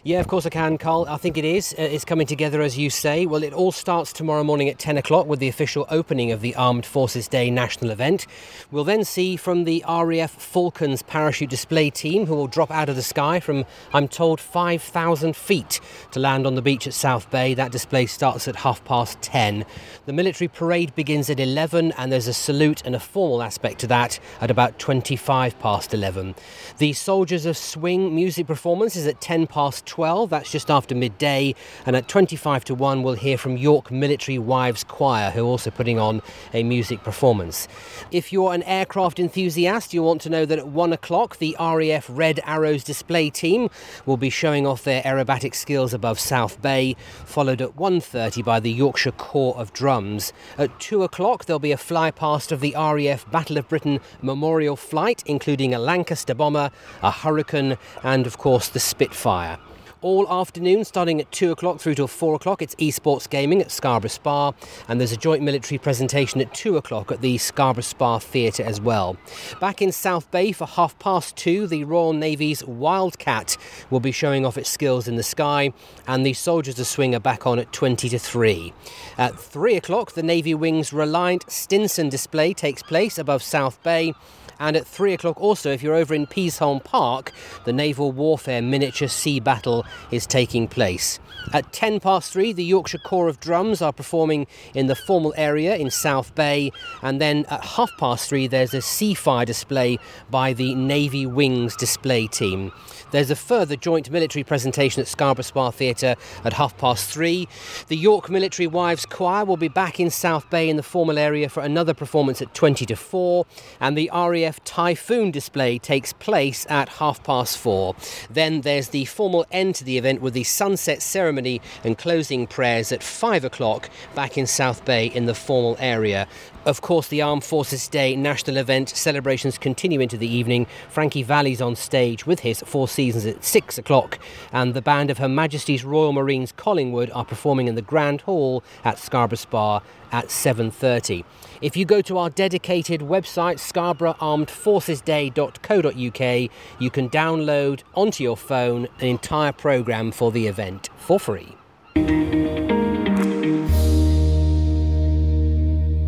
Yeah, 0.07 0.21
of 0.21 0.29
course 0.29 0.45
I 0.45 0.49
can, 0.49 0.77
Carl. 0.77 1.05
I 1.09 1.17
think 1.17 1.37
it 1.37 1.43
is. 1.43 1.75
Uh, 1.77 1.81
it's 1.81 2.05
coming 2.05 2.25
together 2.25 2.61
as 2.61 2.77
you 2.77 2.89
say. 2.89 3.25
Well, 3.25 3.43
it 3.43 3.51
all 3.51 3.73
starts 3.73 4.13
tomorrow 4.13 4.41
morning 4.41 4.69
at 4.69 4.79
10 4.79 4.95
o'clock 4.95 5.27
with 5.27 5.39
the 5.39 5.49
official 5.49 5.85
opening 5.89 6.31
of 6.31 6.39
the 6.39 6.55
Armed 6.55 6.85
Forces 6.85 7.27
Day 7.27 7.51
national 7.51 7.91
event. 7.91 8.25
We'll 8.71 8.85
then 8.85 9.03
see 9.03 9.35
from 9.35 9.65
the 9.65 9.83
RAF 9.85 10.31
Falcons 10.31 11.01
parachute 11.01 11.49
display 11.49 11.89
team 11.89 12.25
who 12.25 12.35
will 12.35 12.47
drop 12.47 12.71
out 12.71 12.87
of 12.87 12.95
the 12.95 13.01
sky 13.01 13.41
from, 13.41 13.65
I'm 13.91 14.07
told, 14.07 14.39
5,000 14.39 15.35
feet 15.35 15.81
to 16.11 16.21
land 16.21 16.47
on 16.47 16.55
the 16.55 16.61
beach 16.61 16.87
at 16.87 16.93
South 16.93 17.29
Bay. 17.29 17.53
That 17.53 17.73
display 17.73 18.05
starts 18.05 18.47
at 18.47 18.55
half 18.55 18.81
past 18.85 19.21
10. 19.21 19.65
The 20.05 20.13
military 20.13 20.47
parade 20.47 20.95
begins 20.95 21.29
at 21.29 21.41
11 21.41 21.91
and 21.97 22.13
there's 22.13 22.29
a 22.29 22.33
salute 22.33 22.81
and 22.85 22.95
a 22.95 22.99
formal 23.01 23.43
aspect 23.43 23.79
to 23.79 23.87
that 23.87 24.21
at 24.39 24.51
about 24.51 24.79
25 24.79 25.59
past 25.59 25.93
11. 25.93 26.33
The 26.77 26.93
Soldiers 26.93 27.45
of 27.45 27.57
Swing 27.57 28.15
music 28.15 28.47
performance 28.47 28.95
is 28.95 29.05
at 29.05 29.19
10 29.19 29.47
past 29.47 29.85
12, 29.85 29.96
that's 29.97 30.51
just 30.51 30.69
after 30.69 30.93
midday, 30.93 31.55
and 31.85 31.95
at 31.95 32.07
25 32.07 32.63
to 32.65 32.75
1 32.75 33.01
we'll 33.01 33.15
hear 33.15 33.35
from 33.35 33.57
York 33.57 33.89
Military 33.89 34.37
Wives 34.37 34.83
Choir, 34.83 35.31
who 35.31 35.41
are 35.41 35.47
also 35.47 35.71
putting 35.71 35.97
on 35.97 36.21
a 36.53 36.61
music 36.61 37.03
performance. 37.03 37.67
If 38.11 38.31
you're 38.31 38.53
an 38.53 38.61
aircraft 38.63 39.19
enthusiast, 39.19 39.95
you'll 39.95 40.05
want 40.05 40.21
to 40.21 40.29
know 40.29 40.45
that 40.45 40.59
at 40.59 40.67
1 40.67 40.93
o'clock 40.93 41.37
the 41.37 41.55
RAF 41.59 42.05
Red 42.09 42.39
Arrows 42.45 42.83
display 42.83 43.31
team 43.31 43.69
will 44.05 44.17
be 44.17 44.29
showing 44.29 44.67
off 44.67 44.83
their 44.83 45.01
aerobatic 45.01 45.55
skills 45.55 45.95
above 45.95 46.19
South 46.19 46.61
Bay, 46.61 46.95
followed 47.25 47.61
at 47.61 47.75
1.30 47.75 48.45
by 48.45 48.59
the 48.59 48.71
Yorkshire 48.71 49.11
Corps 49.13 49.57
of 49.57 49.73
Drums. 49.73 50.31
At 50.59 50.79
2 50.79 51.01
o'clock 51.01 51.45
there'll 51.45 51.59
be 51.59 51.71
a 51.71 51.77
flypast 51.77 52.51
of 52.51 52.59
the 52.59 52.75
RAF 52.77 53.29
Battle 53.31 53.57
of 53.57 53.67
Britain 53.67 53.99
Memorial 54.21 54.75
Flight, 54.75 55.23
including 55.25 55.73
a 55.73 55.79
Lancaster 55.79 56.35
bomber, 56.35 56.69
a 57.01 57.09
Hurricane, 57.09 57.77
and 58.03 58.27
of 58.27 58.37
course 58.37 58.69
the 58.69 58.79
Spitfire 58.79 59.57
all 60.01 60.29
afternoon, 60.31 60.83
starting 60.83 61.19
at 61.19 61.31
2 61.31 61.51
o'clock 61.51 61.79
through 61.79 61.95
till 61.95 62.07
4 62.07 62.35
o'clock. 62.35 62.61
It's 62.61 62.75
esports 62.75 63.29
gaming 63.29 63.61
at 63.61 63.71
Scarborough 63.71 64.09
Spa, 64.09 64.53
and 64.87 64.99
there's 64.99 65.11
a 65.11 65.17
joint 65.17 65.43
military 65.43 65.77
presentation 65.77 66.41
at 66.41 66.53
2 66.53 66.77
o'clock 66.77 67.11
at 67.11 67.21
the 67.21 67.37
Scarborough 67.37 67.81
Spa 67.81 68.19
Theatre 68.19 68.63
as 68.63 68.79
well. 68.79 69.17
Back 69.59 69.81
in 69.81 69.91
South 69.91 70.29
Bay 70.31 70.51
for 70.51 70.65
half 70.65 70.97
past 70.99 71.35
2, 71.37 71.67
the 71.67 71.83
Royal 71.83 72.13
Navy's 72.13 72.63
Wildcat 72.65 73.57
will 73.89 73.99
be 73.99 74.11
showing 74.11 74.45
off 74.45 74.57
its 74.57 74.69
skills 74.69 75.07
in 75.07 75.15
the 75.15 75.23
sky, 75.23 75.73
and 76.07 76.25
the 76.25 76.33
Soldiers 76.33 76.79
of 76.79 76.87
Swing 76.87 77.15
are 77.15 77.19
back 77.19 77.47
on 77.47 77.59
at 77.59 77.71
20 77.73 78.09
to 78.09 78.19
3. 78.19 78.73
At 79.17 79.39
3 79.39 79.75
o'clock, 79.75 80.13
the 80.13 80.23
Navy 80.23 80.53
Wings 80.53 80.93
Reliant 80.93 81.49
Stinson 81.51 82.09
display 82.09 82.53
takes 82.53 82.83
place 82.83 83.17
above 83.17 83.41
South 83.41 83.81
Bay. 83.83 84.13
And 84.59 84.75
at 84.75 84.87
three 84.87 85.13
o'clock, 85.13 85.39
also, 85.39 85.71
if 85.71 85.83
you're 85.83 85.95
over 85.95 86.13
in 86.13 86.27
Peasholm 86.27 86.83
Park, 86.83 87.31
the 87.65 87.73
naval 87.73 88.11
warfare 88.11 88.61
miniature 88.61 89.07
sea 89.07 89.39
battle 89.39 89.85
is 90.11 90.25
taking 90.25 90.67
place. 90.67 91.19
At 91.53 91.71
10 91.71 92.01
past 92.01 92.33
three, 92.33 92.51
the 92.51 92.63
Yorkshire 92.63 92.97
Corps 92.97 93.29
of 93.29 93.39
Drums 93.39 93.81
are 93.81 93.93
performing 93.93 94.47
in 94.73 94.87
the 94.87 94.95
formal 94.95 95.33
area 95.37 95.77
in 95.77 95.89
South 95.89 96.35
Bay. 96.35 96.71
And 97.01 97.21
then 97.21 97.45
at 97.49 97.63
half 97.63 97.91
past 97.97 98.27
three, 98.27 98.47
there's 98.47 98.73
a 98.73 98.79
Seafire 98.79 99.45
display 99.45 99.97
by 100.29 100.53
the 100.53 100.75
Navy 100.75 101.25
Wings 101.25 101.75
display 101.75 102.27
team. 102.27 102.71
There's 103.11 103.31
a 103.31 103.35
further 103.35 103.77
joint 103.77 104.11
military 104.11 104.43
presentation 104.43 105.01
at 105.01 105.07
Scarborough 105.07 105.43
Spa 105.43 105.71
Theatre 105.71 106.15
at 106.43 106.51
half 106.53 106.77
past 106.77 107.09
three. 107.09 107.47
The 107.87 107.95
York 107.95 108.29
Military 108.29 108.67
Wives 108.67 109.05
Choir 109.05 109.45
will 109.45 109.57
be 109.57 109.69
back 109.69 109.99
in 109.99 110.09
South 110.09 110.49
Bay 110.49 110.69
in 110.69 110.75
the 110.75 110.83
formal 110.83 111.17
area 111.17 111.47
for 111.47 111.63
another 111.63 111.93
performance 111.93 112.41
at 112.41 112.53
20 112.53 112.85
to 112.87 112.95
4. 112.95 113.45
And 113.79 113.97
the 113.97 114.09
RAF 114.47 114.63
Typhoon 114.63 115.29
display 115.29 115.77
takes 115.77 116.13
place 116.13 116.65
at 116.69 116.87
half 116.87 117.21
past 117.21 117.57
four. 117.57 117.97
Then 118.29 118.61
there's 118.61 118.87
the 118.89 119.03
formal 119.03 119.45
end 119.51 119.75
to 119.75 119.83
the 119.83 119.97
event 119.97 120.21
with 120.21 120.33
the 120.33 120.45
sunset 120.45 121.01
ceremony 121.01 121.59
and 121.83 121.97
closing 121.97 122.47
prayers 122.47 122.93
at 122.93 123.03
five 123.03 123.43
o'clock 123.43 123.89
back 124.15 124.37
in 124.37 124.47
South 124.47 124.85
Bay 124.85 125.07
in 125.07 125.25
the 125.25 125.35
formal 125.35 125.75
area. 125.81 126.29
Of 126.67 126.81
course, 126.81 127.07
the 127.07 127.21
Armed 127.21 127.45
Forces 127.45 127.87
Day 127.87 128.17
national 128.17 128.57
event 128.57 128.89
celebrations 128.89 129.57
continue 129.57 130.01
into 130.01 130.17
the 130.17 130.27
evening. 130.27 130.67
Frankie 130.89 131.23
Valli's 131.23 131.61
on 131.61 131.77
stage 131.77 132.27
with 132.27 132.41
his 132.41 132.59
Four 132.59 132.89
Seasons 132.89 133.25
at 133.25 133.41
six 133.41 133.77
o'clock, 133.77 134.19
and 134.51 134.73
the 134.73 134.81
band 134.81 135.09
of 135.09 135.17
Her 135.17 135.29
Majesty's 135.29 135.85
Royal 135.85 136.11
Marines 136.11 136.51
Collingwood 136.51 137.09
are 137.11 137.23
performing 137.23 137.69
in 137.69 137.75
the 137.75 137.81
Grand 137.81 138.19
Hall 138.19 138.65
at 138.83 138.99
Scarborough 138.99 139.37
Spa 139.37 139.79
at 140.11 140.25
7.30. 140.25 141.23
If 141.61 141.77
you 141.77 141.85
go 141.85 142.01
to 142.01 142.17
our 142.17 142.29
dedicated 142.29 142.99
website, 142.99 143.59
scarborougharmedforcesday.co.uk, 143.59 146.51
you 146.81 146.89
can 146.89 147.09
download 147.09 147.83
onto 147.95 148.25
your 148.25 148.35
phone 148.35 148.89
an 148.99 149.07
entire 149.07 149.53
programme 149.53 150.11
for 150.11 150.33
the 150.33 150.47
event 150.47 150.89
for 150.97 151.17
free. 151.17 151.55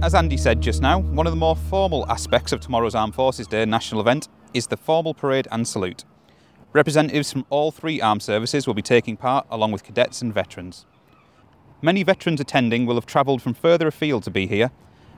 As 0.10 0.16
Andy 0.16 0.38
said 0.38 0.60
just 0.60 0.82
now, 0.82 0.98
one 0.98 1.28
of 1.28 1.32
the 1.32 1.38
more 1.38 1.56
formal 1.56 2.04
aspects 2.10 2.52
of 2.52 2.60
tomorrow's 2.60 2.96
Armed 2.96 3.14
Forces 3.14 3.46
Day 3.46 3.64
national 3.66 4.02
event 4.02 4.28
is 4.56 4.66
the 4.66 4.76
formal 4.76 5.14
parade 5.14 5.48
and 5.52 5.68
salute. 5.68 6.04
Representatives 6.74 7.32
from 7.32 7.46
all 7.52 7.70
three 7.70 8.02
armed 8.02 8.24
services 8.24 8.66
will 8.66 8.74
be 8.74 8.82
taking 8.82 9.16
part 9.16 9.46
along 9.52 9.72
with 9.72 9.84
cadets 9.84 10.24
and 10.24 10.34
veterans. 10.34 10.88
Many 11.84 12.02
veterans 12.02 12.42
attending 12.42 12.88
will 12.88 12.96
have 12.96 13.06
travelled 13.06 13.44
from 13.44 13.54
further 13.54 13.88
afield 13.88 14.24
to 14.24 14.32
be 14.32 14.48
here, 14.48 14.72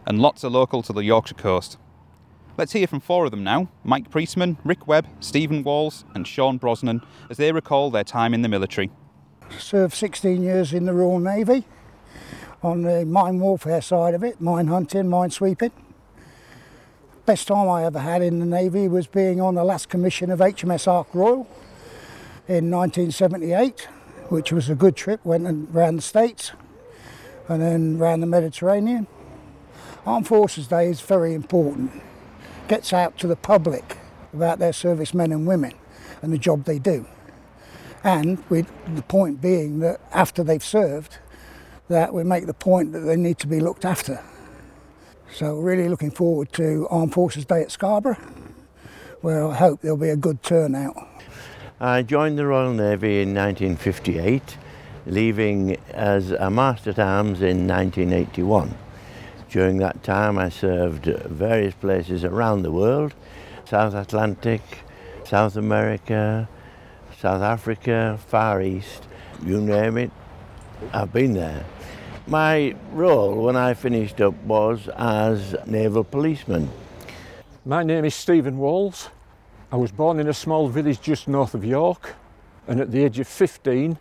and 0.06 0.20
lots 0.20 0.44
are 0.44 0.50
local 0.50 0.82
to 0.84 0.92
the 0.92 1.06
Yorkshire 1.06 1.36
coast. 1.36 1.78
Let's 2.58 2.74
hear 2.74 2.86
from 2.86 3.00
four 3.00 3.24
of 3.24 3.32
them 3.32 3.46
now 3.46 3.70
Mike 3.86 4.10
Priestman, 4.10 4.58
Rick 4.66 4.88
Webb, 4.88 5.08
Stephen 5.22 5.64
Walls, 5.64 6.04
and 6.14 6.28
Sean 6.28 6.58
Brosnan 6.58 7.02
as 7.30 7.38
they 7.38 7.54
recall 7.54 7.92
their 7.92 8.04
time 8.04 8.34
in 8.34 8.42
the 8.42 8.50
military. 8.50 8.92
Served 9.58 9.94
16 9.94 10.44
years 10.44 10.74
in 10.74 10.84
the 10.84 10.94
Royal 10.94 11.20
Navy 11.20 11.64
on 12.64 12.84
the 12.84 13.06
mine 13.06 13.40
warfare 13.40 13.82
side 13.82 14.14
of 14.14 14.24
it, 14.24 14.40
mine 14.40 14.68
hunting, 14.68 15.10
mine 15.10 15.32
sweeping. 15.32 15.72
Best 17.26 17.48
time 17.48 17.70
I 17.70 17.86
ever 17.86 18.00
had 18.00 18.22
in 18.22 18.40
the 18.40 18.46
Navy 18.46 18.88
was 18.88 19.08
being 19.08 19.42
on 19.42 19.56
the 19.56 19.64
last 19.64 19.90
commission 19.90 20.32
of 20.32 20.40
HMS 20.40 20.88
Ark 20.88 21.08
Royal 21.14 21.48
in 22.48 22.70
1978, 22.70 23.88
which 24.30 24.52
was 24.52 24.70
a 24.70 24.76
good 24.76 24.96
trip, 24.96 25.24
went 25.24 25.46
around 25.74 25.96
the 25.98 26.02
States 26.02 26.52
and 27.48 27.62
then 27.62 27.98
around 28.00 28.22
the 28.22 28.28
Mediterranean. 28.28 29.08
Armed 30.06 30.28
Forces 30.28 30.68
Day 30.68 30.90
is 30.90 31.02
very 31.02 31.34
important. 31.34 31.92
Gets 32.68 32.94
out 32.94 33.18
to 33.20 33.28
the 33.28 33.36
public 33.36 33.98
about 34.34 34.60
their 34.60 34.74
servicemen 34.74 35.32
and 35.32 35.46
women 35.46 35.74
and 36.22 36.32
the 36.34 36.38
job 36.38 36.66
they 36.66 36.80
do. 36.80 37.06
And 38.04 38.44
the 38.50 39.04
point 39.08 39.42
being 39.42 39.80
that 39.80 40.00
after 40.12 40.44
they've 40.44 40.64
served, 40.64 41.20
that 41.90 42.14
we 42.14 42.24
make 42.24 42.46
the 42.46 42.54
point 42.54 42.94
that 42.94 43.00
they 43.00 43.16
need 43.16 43.38
to 43.40 43.48
be 43.48 43.60
looked 43.60 43.86
after. 43.86 44.24
So 45.34 45.56
really 45.58 45.88
looking 45.88 46.12
forward 46.12 46.52
to 46.54 46.88
Armed 46.90 47.14
Forces 47.14 47.46
Day 47.46 47.62
at 47.62 47.72
Scarborough, 47.72 48.18
where 49.22 49.48
I 49.48 49.56
hope 49.56 49.82
there'll 49.82 49.98
be 49.98 50.10
a 50.10 50.18
good 50.18 50.44
turnout. 50.44 50.96
I 51.80 52.04
joined 52.04 52.38
the 52.38 52.46
Royal 52.46 52.74
Navy 52.74 53.22
in 53.22 53.34
1958, 53.34 54.58
leaving 55.06 55.78
as 55.92 56.32
a 56.32 56.50
Master 56.50 56.92
at 56.92 57.00
Arms 57.00 57.42
in 57.42 57.68
1981. 57.68 58.76
During 59.50 59.78
that 59.78 60.04
time 60.04 60.38
I 60.38 60.50
served 60.50 61.06
various 61.06 61.74
places 61.74 62.24
around 62.24 62.62
the 62.62 62.72
world, 62.72 63.14
South 63.66 63.94
Atlantic, 63.94 64.62
South 65.24 65.56
America, 65.56 66.48
South 67.18 67.42
Africa, 67.42 68.20
Far 68.28 68.62
East, 68.62 69.04
you 69.44 69.60
name 69.60 69.98
it, 69.98 70.12
I've 70.94 71.14
been 71.14 71.34
there. 71.34 71.64
My 72.28 72.76
role 72.92 73.44
when 73.44 73.56
I 73.56 73.74
finished 73.74 74.20
up 74.22 74.34
was 74.44 74.90
as 74.90 75.56
naval 75.66 76.04
policeman. 76.04 76.70
My 77.66 77.84
name 77.84 78.06
is 78.06 78.16
Stephen 78.16 78.58
Walls. 78.58 79.10
I 79.72 79.76
was 79.76 79.92
born 79.92 80.20
in 80.20 80.28
a 80.28 80.34
small 80.34 80.68
village 80.68 81.02
just 81.02 81.28
north 81.28 81.54
of 81.54 81.64
York, 81.64 82.16
and 82.68 82.80
at 82.80 82.92
the 82.92 83.04
age 83.04 83.20
of 83.20 83.28
15, 83.28 83.98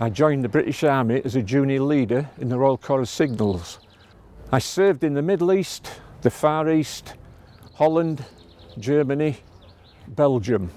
I 0.00 0.10
joined 0.10 0.42
the 0.42 0.48
British 0.48 0.82
Army 0.82 1.22
as 1.24 1.36
a 1.36 1.42
junior 1.42 1.80
leader 1.80 2.28
in 2.38 2.48
the 2.48 2.58
Royal 2.58 2.76
Corps 2.76 3.00
of 3.00 3.08
Signals. 3.08 3.78
I 4.50 4.58
served 4.58 5.04
in 5.04 5.14
the 5.14 5.22
Middle 5.22 5.52
East, 5.52 5.90
the 6.22 6.30
Far 6.30 6.70
East, 6.70 7.14
Holland, 7.74 8.24
Germany, 8.78 9.38
Belgium. 10.08 10.70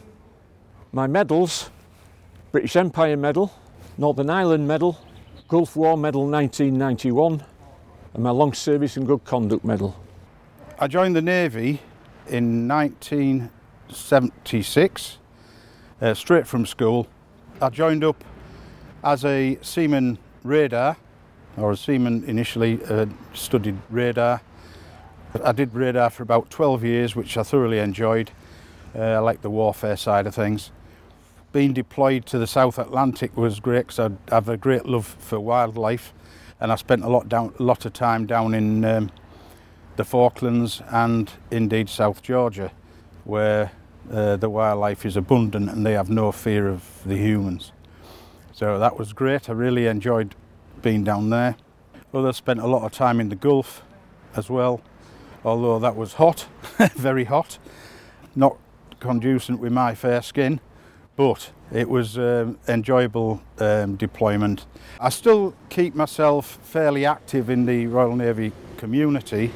My 0.91 1.07
medals 1.07 1.69
British 2.51 2.75
Empire 2.75 3.15
Medal, 3.15 3.53
Northern 3.97 4.29
Ireland 4.29 4.67
Medal, 4.67 4.99
Gulf 5.49 5.75
War 5.75 5.97
Medal 5.97 6.25
1991, 6.27 7.43
and 8.13 8.23
my 8.23 8.29
Long 8.29 8.53
Service 8.53 8.95
and 8.97 9.07
Good 9.07 9.25
Conduct 9.25 9.65
Medal. 9.65 9.99
I 10.77 10.87
joined 10.87 11.15
the 11.15 11.23
Navy 11.23 11.81
in 12.27 12.67
1976, 12.67 15.17
uh, 16.03 16.13
straight 16.13 16.45
from 16.45 16.67
school. 16.67 17.07
I 17.59 17.69
joined 17.69 18.03
up 18.03 18.23
as 19.03 19.25
a 19.25 19.57
seaman 19.63 20.19
radar 20.43 20.97
or 21.57 21.71
a 21.71 21.77
seaman 21.77 22.23
initially, 22.25 22.79
uh, 22.85 23.07
studied 23.33 23.79
radar. 23.89 24.41
I 25.43 25.51
did 25.51 25.73
radar 25.73 26.11
for 26.11 26.21
about 26.21 26.51
12 26.51 26.83
years, 26.83 27.15
which 27.15 27.35
I 27.37 27.41
thoroughly 27.41 27.79
enjoyed. 27.79 28.29
Uh, 28.95 29.01
I 29.01 29.17
like 29.17 29.41
the 29.41 29.49
warfare 29.49 29.97
side 29.97 30.27
of 30.27 30.35
things. 30.35 30.69
Being 31.51 31.73
deployed 31.73 32.27
to 32.27 32.37
the 32.37 32.45
South 32.45 32.77
Atlantic 32.77 33.35
was 33.35 33.59
great 33.59 33.87
because 33.87 33.99
I 33.99 34.33
have 34.33 34.49
a 34.49 34.57
great 34.57 34.85
love 34.85 35.07
for 35.07 35.39
wildlife, 35.39 36.13
and 36.59 36.71
I 36.71 36.75
spent 36.75 37.03
a 37.03 37.09
lot 37.09 37.27
down, 37.27 37.53
a 37.57 37.63
lot 37.63 37.85
of 37.85 37.93
time 37.93 38.27
down 38.27 38.53
in 38.53 38.85
um, 38.85 39.11
the 39.95 40.05
Falklands 40.05 40.83
and 40.91 41.31
indeed 41.49 41.89
South 41.89 42.21
Georgia, 42.21 42.71
where 43.23 43.71
uh, 44.11 44.35
the 44.37 44.49
wildlife 44.49 45.07
is 45.07 45.17
abundant 45.17 45.71
and 45.71 45.83
they 45.83 45.93
have 45.93 46.09
no 46.09 46.31
fear 46.31 46.67
of 46.67 46.83
the 47.03 47.17
humans. 47.17 47.71
So 48.53 48.77
that 48.77 48.99
was 48.99 49.13
great. 49.13 49.49
I 49.49 49.53
really 49.53 49.87
enjoyed 49.87 50.35
being 50.83 51.03
down 51.03 51.31
there. 51.31 51.55
Others 52.13 52.37
spent 52.37 52.59
a 52.59 52.67
lot 52.67 52.83
of 52.83 52.91
time 52.91 53.19
in 53.19 53.29
the 53.29 53.35
Gulf 53.35 53.81
as 54.35 54.49
well, 54.51 54.81
although 55.43 55.79
that 55.79 55.95
was 55.95 56.13
hot, 56.13 56.47
very 56.95 57.23
hot, 57.23 57.57
not 58.35 58.57
conducive 58.99 59.59
with 59.59 59.71
my 59.71 59.95
fair 59.95 60.21
skin, 60.21 60.59
but 61.19 61.51
it 61.73 61.89
was 61.89 62.17
um, 62.17 62.57
enjoyable 62.69 63.41
um, 63.57 63.97
deployment. 63.97 64.65
I 65.01 65.09
still 65.09 65.53
keep 65.67 65.93
myself 65.93 66.59
fairly 66.63 67.05
active 67.05 67.49
in 67.49 67.65
the 67.65 67.87
Royal 67.87 68.15
Navy 68.15 68.53
community, 68.77 69.51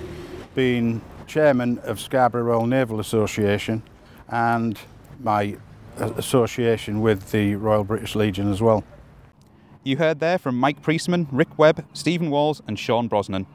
being 0.55 1.01
chairman 1.25 1.79
of 1.85 2.01
Scarborough 2.01 2.43
Royal 2.43 2.67
Naval 2.67 2.99
Association 2.99 3.81
and 4.27 4.77
my 5.21 5.55
association 5.97 6.99
with 6.99 7.31
the 7.31 7.55
Royal 7.55 7.85
British 7.85 8.13
Legion 8.13 8.51
as 8.51 8.61
well. 8.61 8.83
You 9.85 9.95
heard 9.95 10.19
there 10.19 10.37
from 10.37 10.59
Mike 10.59 10.81
Priestman, 10.81 11.29
Rick 11.31 11.57
Webb, 11.57 11.85
Stephen 11.93 12.29
Walls, 12.29 12.61
and 12.67 12.77
Sean 12.77 13.07
Brosnan. 13.07 13.47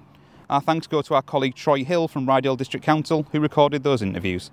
Our 0.49 0.62
thanks 0.62 0.87
go 0.87 1.03
to 1.03 1.15
our 1.15 1.21
colleague 1.21 1.57
Troy 1.57 1.85
Hill 1.85 2.09
from 2.09 2.27
Ryedale 2.27 2.57
District 2.57 2.87
Council, 2.87 3.27
who 3.33 3.41
recorded 3.41 3.83
those 3.83 4.00
interviews. 4.00 4.50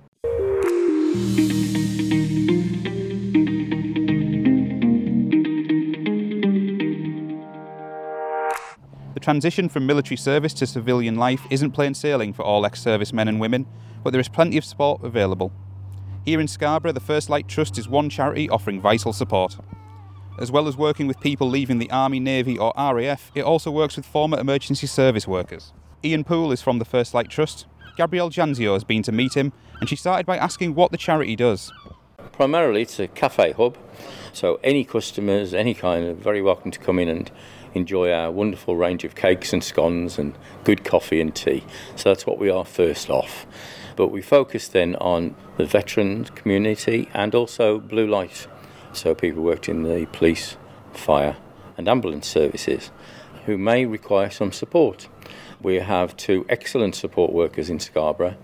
Transition 9.25 9.67
from 9.67 9.87
military 9.87 10.15
service 10.15 10.53
to 10.53 10.67
civilian 10.67 11.15
life 11.15 11.47
isn't 11.49 11.71
plain 11.71 11.95
sailing 11.95 12.31
for 12.31 12.45
all 12.45 12.63
ex 12.63 12.79
service 12.79 13.11
men 13.11 13.27
and 13.27 13.39
women, 13.39 13.65
but 14.03 14.11
there 14.11 14.21
is 14.21 14.29
plenty 14.29 14.55
of 14.55 14.63
support 14.63 15.03
available. 15.03 15.51
Here 16.25 16.39
in 16.39 16.47
Scarborough, 16.47 16.91
the 16.91 16.99
First 16.99 17.27
Light 17.27 17.47
Trust 17.47 17.79
is 17.79 17.89
one 17.89 18.07
charity 18.07 18.47
offering 18.47 18.79
vital 18.79 19.13
support. 19.13 19.57
As 20.39 20.51
well 20.51 20.67
as 20.67 20.77
working 20.77 21.07
with 21.07 21.19
people 21.21 21.49
leaving 21.49 21.79
the 21.79 21.89
Army, 21.89 22.19
Navy, 22.19 22.55
or 22.55 22.71
RAF, 22.77 23.31
it 23.33 23.41
also 23.41 23.71
works 23.71 23.95
with 23.95 24.05
former 24.05 24.39
emergency 24.39 24.85
service 24.85 25.27
workers. 25.27 25.73
Ian 26.03 26.23
Poole 26.23 26.51
is 26.51 26.61
from 26.61 26.77
the 26.77 26.85
First 26.85 27.15
Light 27.15 27.29
Trust. 27.29 27.65
Gabrielle 27.97 28.29
Janzio 28.29 28.73
has 28.73 28.83
been 28.83 29.01
to 29.01 29.11
meet 29.11 29.35
him, 29.35 29.53
and 29.79 29.89
she 29.89 29.95
started 29.95 30.27
by 30.27 30.37
asking 30.37 30.75
what 30.75 30.91
the 30.91 30.97
charity 30.97 31.35
does. 31.35 31.73
Primarily, 32.31 32.83
it's 32.83 32.99
a 32.99 33.07
cafe 33.07 33.53
hub, 33.53 33.75
so 34.33 34.59
any 34.63 34.83
customers, 34.83 35.51
any 35.55 35.73
kind, 35.73 36.05
are 36.05 36.13
very 36.13 36.43
welcome 36.43 36.69
to 36.69 36.79
come 36.79 36.99
in 36.99 37.09
and 37.09 37.31
enjoy 37.75 38.11
our 38.11 38.31
wonderful 38.31 38.75
range 38.75 39.03
of 39.03 39.15
cakes 39.15 39.53
and 39.53 39.63
scones 39.63 40.17
and 40.17 40.35
good 40.63 40.83
coffee 40.83 41.21
and 41.21 41.35
tea. 41.35 41.63
So 41.95 42.09
that's 42.09 42.25
what 42.25 42.39
we 42.39 42.49
are 42.49 42.65
first 42.65 43.09
off. 43.09 43.45
But 43.95 44.07
we 44.07 44.21
focus 44.21 44.67
then 44.67 44.95
on 44.95 45.35
the 45.57 45.65
veteran 45.65 46.25
community 46.25 47.09
and 47.13 47.35
also 47.35 47.79
blue 47.79 48.07
light. 48.07 48.47
So 48.93 49.13
people 49.13 49.43
worked 49.43 49.69
in 49.69 49.83
the 49.83 50.07
police, 50.07 50.57
fire, 50.93 51.37
and 51.77 51.87
ambulance 51.87 52.27
services 52.27 52.91
who 53.45 53.57
may 53.57 53.85
require 53.85 54.29
some 54.29 54.51
support. 54.51 55.07
We 55.61 55.75
have 55.75 56.17
two 56.17 56.45
excellent 56.49 56.95
support 56.95 57.31
workers 57.31 57.69
in 57.69 57.79
Scarborough 57.79 58.37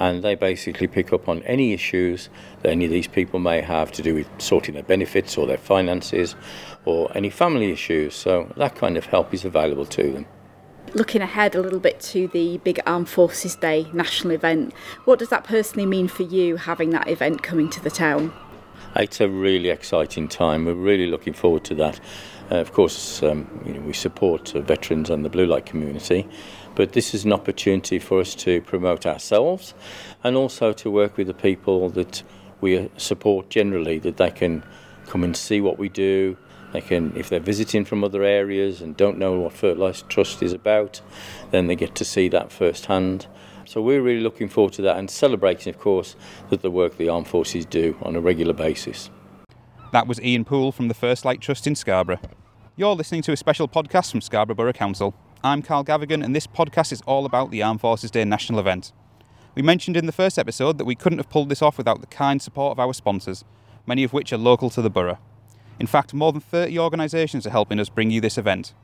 and 0.00 0.24
they 0.24 0.34
basically 0.34 0.86
pick 0.86 1.12
up 1.12 1.28
on 1.28 1.42
any 1.42 1.72
issues 1.72 2.30
that 2.62 2.70
any 2.70 2.86
of 2.86 2.90
these 2.90 3.06
people 3.06 3.38
may 3.38 3.60
have 3.60 3.92
to 3.92 4.02
do 4.02 4.14
with 4.14 4.28
sorting 4.38 4.74
their 4.74 4.82
benefits 4.82 5.36
or 5.36 5.46
their 5.46 5.58
finances 5.58 6.34
or 6.86 7.14
any 7.14 7.28
family 7.28 7.70
issues. 7.70 8.14
So 8.14 8.50
that 8.56 8.74
kind 8.74 8.96
of 8.96 9.06
help 9.06 9.32
is 9.34 9.44
available 9.44 9.86
to 9.86 10.12
them. 10.12 10.26
Looking 10.94 11.20
ahead 11.20 11.54
a 11.54 11.60
little 11.60 11.78
bit 11.78 12.00
to 12.00 12.26
the 12.28 12.58
big 12.58 12.80
Armed 12.86 13.08
Forces 13.08 13.54
Day 13.54 13.86
national 13.92 14.32
event, 14.32 14.74
what 15.04 15.18
does 15.18 15.28
that 15.28 15.44
personally 15.44 15.86
mean 15.86 16.08
for 16.08 16.24
you 16.24 16.56
having 16.56 16.90
that 16.90 17.06
event 17.06 17.42
coming 17.42 17.68
to 17.70 17.80
the 17.80 17.90
town? 17.90 18.32
It's 18.96 19.20
a 19.20 19.28
really 19.28 19.68
exciting 19.68 20.26
time. 20.26 20.64
We're 20.64 20.74
really 20.74 21.06
looking 21.06 21.34
forward 21.34 21.62
to 21.64 21.74
that. 21.76 22.00
Uh, 22.50 22.56
of 22.56 22.72
course, 22.72 23.22
um, 23.22 23.62
you 23.64 23.74
know, 23.74 23.80
we 23.82 23.92
support 23.92 24.56
uh, 24.56 24.60
veterans 24.60 25.10
and 25.10 25.24
the 25.24 25.28
blue 25.28 25.46
light 25.46 25.66
community, 25.66 26.26
but 26.80 26.94
this 26.94 27.12
is 27.12 27.26
an 27.26 27.32
opportunity 27.34 27.98
for 27.98 28.20
us 28.20 28.34
to 28.34 28.62
promote 28.62 29.04
ourselves 29.04 29.74
and 30.24 30.34
also 30.34 30.72
to 30.72 30.90
work 30.90 31.18
with 31.18 31.26
the 31.26 31.34
people 31.34 31.90
that 31.90 32.22
we 32.62 32.88
support 32.96 33.50
generally, 33.50 33.98
that 33.98 34.16
they 34.16 34.30
can 34.30 34.64
come 35.04 35.22
and 35.22 35.36
see 35.36 35.60
what 35.60 35.78
we 35.78 35.90
do. 35.90 36.38
They 36.72 36.80
can, 36.80 37.14
if 37.14 37.28
they're 37.28 37.38
visiting 37.38 37.84
from 37.84 38.02
other 38.02 38.22
areas 38.22 38.80
and 38.80 38.96
don't 38.96 39.18
know 39.18 39.40
what 39.40 39.52
First 39.52 39.78
Light 39.78 40.02
Trust 40.08 40.42
is 40.42 40.54
about, 40.54 41.02
then 41.50 41.66
they 41.66 41.76
get 41.76 41.94
to 41.96 42.04
see 42.06 42.28
that 42.28 42.50
firsthand. 42.50 43.26
So 43.66 43.82
we're 43.82 44.00
really 44.00 44.22
looking 44.22 44.48
forward 44.48 44.72
to 44.72 44.82
that 44.82 44.96
and 44.96 45.10
celebrating, 45.10 45.74
of 45.74 45.78
course, 45.78 46.16
that 46.48 46.62
the 46.62 46.70
work 46.70 46.96
the 46.96 47.10
armed 47.10 47.28
forces 47.28 47.66
do 47.66 47.98
on 48.00 48.16
a 48.16 48.22
regular 48.22 48.54
basis. 48.54 49.10
That 49.92 50.06
was 50.06 50.18
Ian 50.22 50.46
Poole 50.46 50.72
from 50.72 50.88
the 50.88 50.94
First 50.94 51.26
Light 51.26 51.42
Trust 51.42 51.66
in 51.66 51.74
Scarborough. 51.74 52.20
You're 52.74 52.94
listening 52.94 53.20
to 53.24 53.32
a 53.32 53.36
special 53.36 53.68
podcast 53.68 54.10
from 54.10 54.22
Scarborough 54.22 54.54
Borough 54.54 54.72
Council. 54.72 55.14
I'm 55.42 55.62
Carl 55.62 55.86
Gavaghan, 55.86 56.22
and 56.22 56.36
this 56.36 56.46
podcast 56.46 56.92
is 56.92 57.00
all 57.06 57.24
about 57.24 57.50
the 57.50 57.62
Armed 57.62 57.80
Forces 57.80 58.10
Day 58.10 58.26
national 58.26 58.60
event. 58.60 58.92
We 59.54 59.62
mentioned 59.62 59.96
in 59.96 60.04
the 60.04 60.12
first 60.12 60.38
episode 60.38 60.76
that 60.76 60.84
we 60.84 60.94
couldn't 60.94 61.18
have 61.18 61.30
pulled 61.30 61.48
this 61.48 61.62
off 61.62 61.78
without 61.78 62.02
the 62.02 62.06
kind 62.08 62.42
support 62.42 62.72
of 62.72 62.78
our 62.78 62.92
sponsors, 62.92 63.42
many 63.86 64.04
of 64.04 64.12
which 64.12 64.34
are 64.34 64.36
local 64.36 64.68
to 64.68 64.82
the 64.82 64.90
borough. 64.90 65.18
In 65.78 65.86
fact, 65.86 66.12
more 66.12 66.30
than 66.30 66.42
30 66.42 66.78
organisations 66.78 67.46
are 67.46 67.50
helping 67.50 67.80
us 67.80 67.88
bring 67.88 68.10
you 68.10 68.20
this 68.20 68.36
event. 68.36 68.74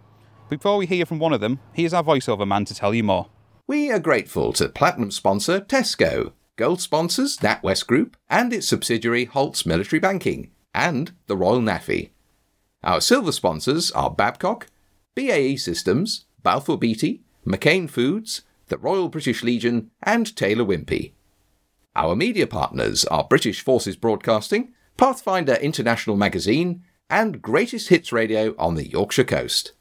Before 0.48 0.78
we 0.78 0.86
hear 0.86 1.04
from 1.04 1.18
one 1.18 1.34
of 1.34 1.42
them, 1.42 1.60
here's 1.74 1.92
our 1.92 2.02
voiceover 2.02 2.48
man 2.48 2.64
to 2.64 2.74
tell 2.74 2.94
you 2.94 3.04
more. 3.04 3.28
We 3.66 3.90
are 3.90 3.98
grateful 3.98 4.54
to 4.54 4.70
Platinum 4.70 5.10
sponsor 5.10 5.60
Tesco, 5.60 6.32
Gold 6.56 6.80
sponsors 6.80 7.36
NatWest 7.36 7.86
Group 7.86 8.16
and 8.30 8.50
its 8.54 8.66
subsidiary 8.66 9.26
Holts 9.26 9.66
Military 9.66 10.00
Banking, 10.00 10.52
and 10.74 11.12
the 11.26 11.36
Royal 11.36 11.60
NAAFI. 11.60 12.12
Our 12.82 13.02
silver 13.02 13.32
sponsors 13.32 13.90
are 13.90 14.10
Babcock, 14.10 14.68
BAE 15.14 15.56
Systems, 15.56 16.24
Balfour 16.46 16.78
Beatty, 16.78 17.22
McCain 17.44 17.90
Foods, 17.90 18.42
the 18.68 18.78
Royal 18.78 19.08
British 19.08 19.42
Legion, 19.42 19.90
and 20.04 20.36
Taylor 20.36 20.64
Wimpey. 20.64 21.10
Our 21.96 22.14
media 22.14 22.46
partners 22.46 23.04
are 23.06 23.24
British 23.24 23.60
Forces 23.60 23.96
Broadcasting, 23.96 24.72
Pathfinder 24.96 25.54
International 25.54 26.14
Magazine, 26.14 26.84
and 27.10 27.42
Greatest 27.42 27.88
Hits 27.88 28.12
Radio 28.12 28.54
on 28.60 28.76
the 28.76 28.88
Yorkshire 28.88 29.24
coast. 29.24 29.72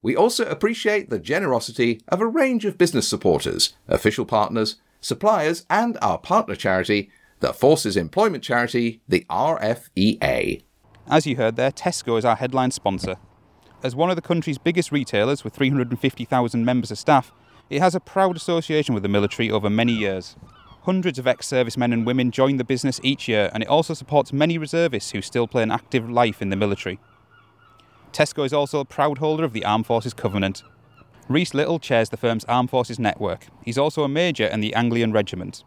We 0.00 0.14
also 0.14 0.44
appreciate 0.46 1.10
the 1.10 1.18
generosity 1.18 2.00
of 2.06 2.20
a 2.20 2.26
range 2.28 2.64
of 2.64 2.78
business 2.78 3.08
supporters, 3.08 3.74
official 3.88 4.24
partners, 4.24 4.76
suppliers, 5.00 5.66
and 5.68 5.98
our 6.00 6.18
partner 6.18 6.54
charity, 6.54 7.10
the 7.40 7.52
Forces 7.52 7.96
Employment 7.96 8.44
Charity, 8.44 9.00
the 9.08 9.26
RFEA. 9.28 10.62
As 11.08 11.26
you 11.26 11.34
heard 11.34 11.56
there, 11.56 11.72
Tesco 11.72 12.16
is 12.16 12.24
our 12.24 12.36
headline 12.36 12.70
sponsor. 12.70 13.16
As 13.82 13.96
one 13.96 14.10
of 14.10 14.16
the 14.16 14.22
country's 14.22 14.58
biggest 14.58 14.92
retailers 14.92 15.42
with 15.42 15.54
350,000 15.54 16.64
members 16.64 16.90
of 16.90 16.98
staff, 16.98 17.32
it 17.70 17.80
has 17.80 17.94
a 17.94 18.00
proud 18.00 18.36
association 18.36 18.94
with 18.94 19.02
the 19.02 19.08
military 19.08 19.50
over 19.50 19.70
many 19.70 19.92
years. 19.92 20.36
Hundreds 20.82 21.18
of 21.18 21.26
ex 21.26 21.46
servicemen 21.46 21.92
and 21.92 22.04
women 22.04 22.30
join 22.30 22.58
the 22.58 22.64
business 22.64 23.00
each 23.02 23.26
year, 23.26 23.50
and 23.54 23.62
it 23.62 23.68
also 23.68 23.94
supports 23.94 24.34
many 24.34 24.58
reservists 24.58 25.12
who 25.12 25.22
still 25.22 25.46
play 25.46 25.62
an 25.62 25.70
active 25.70 26.10
life 26.10 26.42
in 26.42 26.50
the 26.50 26.56
military. 26.56 26.98
Tesco 28.12 28.44
is 28.44 28.52
also 28.52 28.80
a 28.80 28.84
proud 28.84 29.18
holder 29.18 29.44
of 29.44 29.54
the 29.54 29.64
Armed 29.64 29.86
Forces 29.86 30.12
Covenant. 30.12 30.62
Reese 31.28 31.54
Little 31.54 31.78
chairs 31.78 32.10
the 32.10 32.16
firm's 32.18 32.44
Armed 32.46 32.68
Forces 32.68 32.98
network. 32.98 33.46
He's 33.64 33.78
also 33.78 34.02
a 34.02 34.08
major 34.08 34.46
in 34.46 34.60
the 34.60 34.74
Anglian 34.74 35.12
Regiment. 35.12 35.64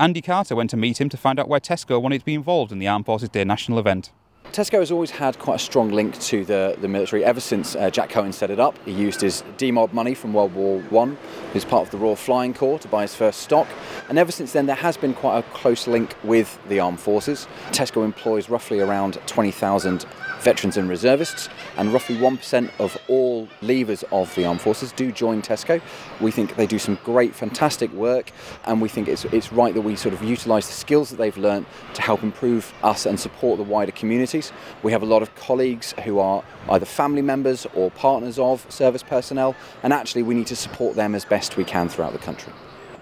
Andy 0.00 0.22
Carter 0.22 0.56
went 0.56 0.70
to 0.70 0.76
meet 0.76 1.00
him 1.00 1.08
to 1.10 1.16
find 1.16 1.38
out 1.38 1.48
why 1.48 1.60
Tesco 1.60 2.00
wanted 2.02 2.20
to 2.20 2.24
be 2.24 2.34
involved 2.34 2.72
in 2.72 2.80
the 2.80 2.88
Armed 2.88 3.06
Forces 3.06 3.28
Day 3.28 3.44
national 3.44 3.78
event. 3.78 4.10
Tesco 4.52 4.80
has 4.80 4.92
always 4.92 5.12
had 5.12 5.38
quite 5.38 5.54
a 5.54 5.58
strong 5.58 5.88
link 5.88 6.20
to 6.20 6.44
the, 6.44 6.76
the 6.78 6.86
military 6.86 7.24
ever 7.24 7.40
since 7.40 7.74
uh, 7.74 7.88
Jack 7.88 8.10
Cohen 8.10 8.34
set 8.34 8.50
it 8.50 8.60
up. 8.60 8.76
He 8.84 8.92
used 8.92 9.22
his 9.22 9.42
demob 9.56 9.94
money 9.94 10.12
from 10.12 10.34
World 10.34 10.54
War 10.54 10.82
One, 10.90 11.16
as 11.54 11.64
part 11.64 11.86
of 11.86 11.90
the 11.90 11.96
Royal 11.96 12.16
Flying 12.16 12.52
Corps, 12.52 12.78
to 12.80 12.88
buy 12.88 13.00
his 13.00 13.14
first 13.14 13.40
stock. 13.40 13.66
And 14.10 14.18
ever 14.18 14.30
since 14.30 14.52
then, 14.52 14.66
there 14.66 14.76
has 14.76 14.98
been 14.98 15.14
quite 15.14 15.38
a 15.38 15.42
close 15.54 15.86
link 15.86 16.14
with 16.22 16.58
the 16.68 16.80
armed 16.80 17.00
forces. 17.00 17.48
Tesco 17.70 18.04
employs 18.04 18.50
roughly 18.50 18.80
around 18.80 19.14
20,000 19.24 20.04
veterans 20.42 20.76
and 20.76 20.88
reservists, 20.88 21.48
and 21.76 21.92
roughly 21.92 22.16
1% 22.16 22.70
of 22.78 22.96
all 23.08 23.48
leavers 23.62 24.04
of 24.12 24.34
the 24.34 24.44
armed 24.44 24.60
forces 24.60 24.92
do 24.92 25.12
join 25.12 25.42
Tesco. 25.42 25.80
We 26.20 26.30
think 26.30 26.56
they 26.56 26.66
do 26.66 26.78
some 26.78 26.98
great, 27.04 27.34
fantastic 27.34 27.92
work, 27.92 28.32
and 28.64 28.80
we 28.80 28.88
think 28.88 29.08
it's, 29.08 29.24
it's 29.26 29.52
right 29.52 29.74
that 29.74 29.80
we 29.80 29.96
sort 29.96 30.14
of 30.14 30.22
utilise 30.22 30.66
the 30.66 30.72
skills 30.72 31.10
that 31.10 31.16
they've 31.16 31.36
learned 31.36 31.66
to 31.94 32.02
help 32.02 32.22
improve 32.22 32.72
us 32.82 33.06
and 33.06 33.18
support 33.18 33.58
the 33.58 33.64
wider 33.64 33.92
communities. 33.92 34.52
We 34.82 34.92
have 34.92 35.02
a 35.02 35.06
lot 35.06 35.22
of 35.22 35.34
colleagues 35.34 35.94
who 36.04 36.18
are 36.18 36.42
either 36.68 36.86
family 36.86 37.22
members 37.22 37.66
or 37.74 37.90
partners 37.90 38.38
of 38.38 38.66
service 38.70 39.02
personnel, 39.02 39.54
and 39.82 39.92
actually 39.92 40.22
we 40.22 40.34
need 40.34 40.46
to 40.48 40.56
support 40.56 40.96
them 40.96 41.14
as 41.14 41.24
best 41.24 41.56
we 41.56 41.64
can 41.64 41.88
throughout 41.88 42.12
the 42.12 42.18
country. 42.18 42.52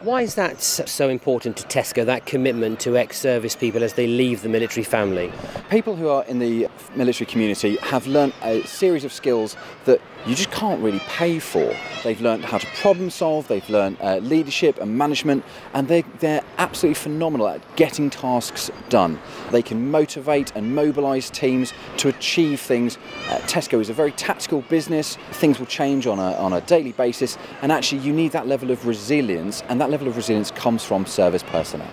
Why 0.02 0.22
is 0.22 0.34
that 0.36 0.62
so 0.62 1.10
important 1.10 1.58
to 1.58 1.64
Tesco, 1.64 2.06
that 2.06 2.24
commitment 2.24 2.80
to 2.80 2.96
ex 2.96 3.18
service 3.20 3.54
people 3.54 3.82
as 3.82 3.92
they 3.92 4.06
leave 4.06 4.40
the 4.40 4.48
military 4.48 4.82
family? 4.82 5.30
People 5.68 5.94
who 5.94 6.08
are 6.08 6.24
in 6.24 6.38
the 6.38 6.68
military 6.96 7.26
community 7.26 7.76
have 7.82 8.06
learnt 8.06 8.34
a 8.42 8.62
series 8.62 9.04
of 9.04 9.12
skills 9.12 9.58
that 9.84 10.00
you 10.26 10.34
just 10.34 10.50
can't 10.50 10.80
really 10.82 11.00
pay 11.00 11.38
for. 11.38 11.74
They've 12.04 12.20
learned 12.20 12.44
how 12.44 12.58
to 12.58 12.66
problem 12.80 13.10
solve, 13.10 13.48
they've 13.48 13.68
learned 13.68 13.96
uh, 14.00 14.16
leadership 14.18 14.78
and 14.80 14.96
management, 14.96 15.44
and 15.72 15.88
they, 15.88 16.02
they're 16.18 16.44
absolutely 16.58 16.94
phenomenal 16.94 17.48
at 17.48 17.76
getting 17.76 18.10
tasks 18.10 18.70
done. 18.88 19.18
They 19.50 19.62
can 19.62 19.90
motivate 19.90 20.52
and 20.54 20.74
mobilise 20.74 21.30
teams 21.30 21.72
to 21.98 22.08
achieve 22.08 22.60
things. 22.60 22.98
Uh, 23.28 23.38
Tesco 23.40 23.80
is 23.80 23.88
a 23.88 23.94
very 23.94 24.12
tactical 24.12 24.62
business, 24.62 25.16
things 25.32 25.58
will 25.58 25.66
change 25.66 26.06
on 26.06 26.18
a, 26.18 26.34
on 26.34 26.52
a 26.52 26.60
daily 26.62 26.92
basis, 26.92 27.38
and 27.62 27.72
actually, 27.72 28.02
you 28.02 28.12
need 28.12 28.32
that 28.32 28.46
level 28.46 28.70
of 28.70 28.86
resilience, 28.86 29.62
and 29.68 29.80
that 29.80 29.90
level 29.90 30.08
of 30.08 30.16
resilience 30.16 30.50
comes 30.50 30.84
from 30.84 31.06
service 31.06 31.42
personnel 31.42 31.90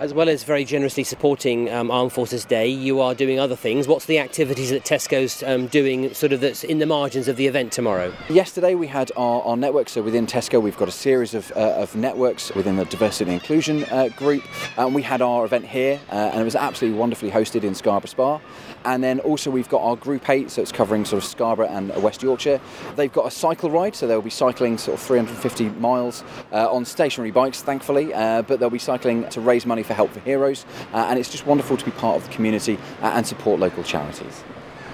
as 0.00 0.12
well 0.12 0.28
as 0.28 0.44
very 0.44 0.64
generously 0.64 1.04
supporting 1.04 1.70
um, 1.70 1.90
Armed 1.90 2.12
Forces 2.12 2.44
Day, 2.44 2.68
you 2.68 3.00
are 3.00 3.14
doing 3.14 3.38
other 3.38 3.56
things. 3.56 3.86
What's 3.86 4.06
the 4.06 4.18
activities 4.18 4.70
that 4.70 4.84
Tesco's 4.84 5.42
um, 5.42 5.68
doing, 5.68 6.12
sort 6.14 6.32
of 6.32 6.40
that's 6.40 6.64
in 6.64 6.78
the 6.78 6.86
margins 6.86 7.28
of 7.28 7.36
the 7.36 7.46
event 7.46 7.72
tomorrow? 7.72 8.12
Yesterday 8.28 8.74
we 8.74 8.86
had 8.86 9.12
our, 9.16 9.42
our 9.42 9.56
network. 9.56 9.88
So 9.88 10.02
within 10.02 10.26
Tesco, 10.26 10.60
we've 10.60 10.76
got 10.76 10.88
a 10.88 10.92
series 10.92 11.34
of, 11.34 11.52
uh, 11.52 11.74
of 11.76 11.94
networks 11.94 12.52
within 12.54 12.76
the 12.76 12.84
diversity 12.86 13.30
and 13.30 13.40
inclusion 13.40 13.84
uh, 13.84 14.08
group, 14.16 14.42
and 14.76 14.94
we 14.94 15.02
had 15.02 15.22
our 15.22 15.44
event 15.44 15.66
here, 15.66 16.00
uh, 16.10 16.30
and 16.32 16.40
it 16.40 16.44
was 16.44 16.56
absolutely 16.56 16.98
wonderfully 16.98 17.30
hosted 17.30 17.62
in 17.62 17.74
Scarborough 17.74 18.08
Spa. 18.08 18.40
And 18.84 19.02
then 19.02 19.20
also 19.20 19.50
we've 19.50 19.68
got 19.68 19.82
our 19.82 19.96
Group 19.96 20.28
8, 20.28 20.50
so 20.50 20.62
it's 20.62 20.72
covering 20.72 21.04
sort 21.04 21.22
of 21.22 21.28
Scarborough 21.28 21.68
and 21.68 21.90
West 22.02 22.22
Yorkshire. 22.22 22.60
They've 22.96 23.12
got 23.12 23.26
a 23.26 23.30
cycle 23.30 23.70
ride, 23.70 23.94
so 23.94 24.06
they'll 24.06 24.22
be 24.22 24.30
cycling 24.30 24.78
sort 24.78 24.98
of 24.98 25.06
350 25.06 25.70
miles 25.70 26.22
uh, 26.52 26.70
on 26.70 26.84
stationary 26.84 27.30
bikes, 27.30 27.62
thankfully, 27.62 28.12
uh, 28.12 28.42
but 28.42 28.60
they'll 28.60 28.70
be 28.70 28.78
cycling 28.78 29.28
to 29.30 29.40
raise 29.40 29.66
money 29.66 29.82
for 29.82 29.94
Help 29.94 30.10
for 30.10 30.20
Heroes. 30.20 30.66
Uh, 30.92 31.06
and 31.08 31.18
it's 31.18 31.30
just 31.30 31.46
wonderful 31.46 31.76
to 31.76 31.84
be 31.84 31.90
part 31.92 32.16
of 32.16 32.28
the 32.28 32.34
community 32.34 32.78
uh, 33.02 33.12
and 33.14 33.26
support 33.26 33.60
local 33.60 33.82
charities. 33.82 34.44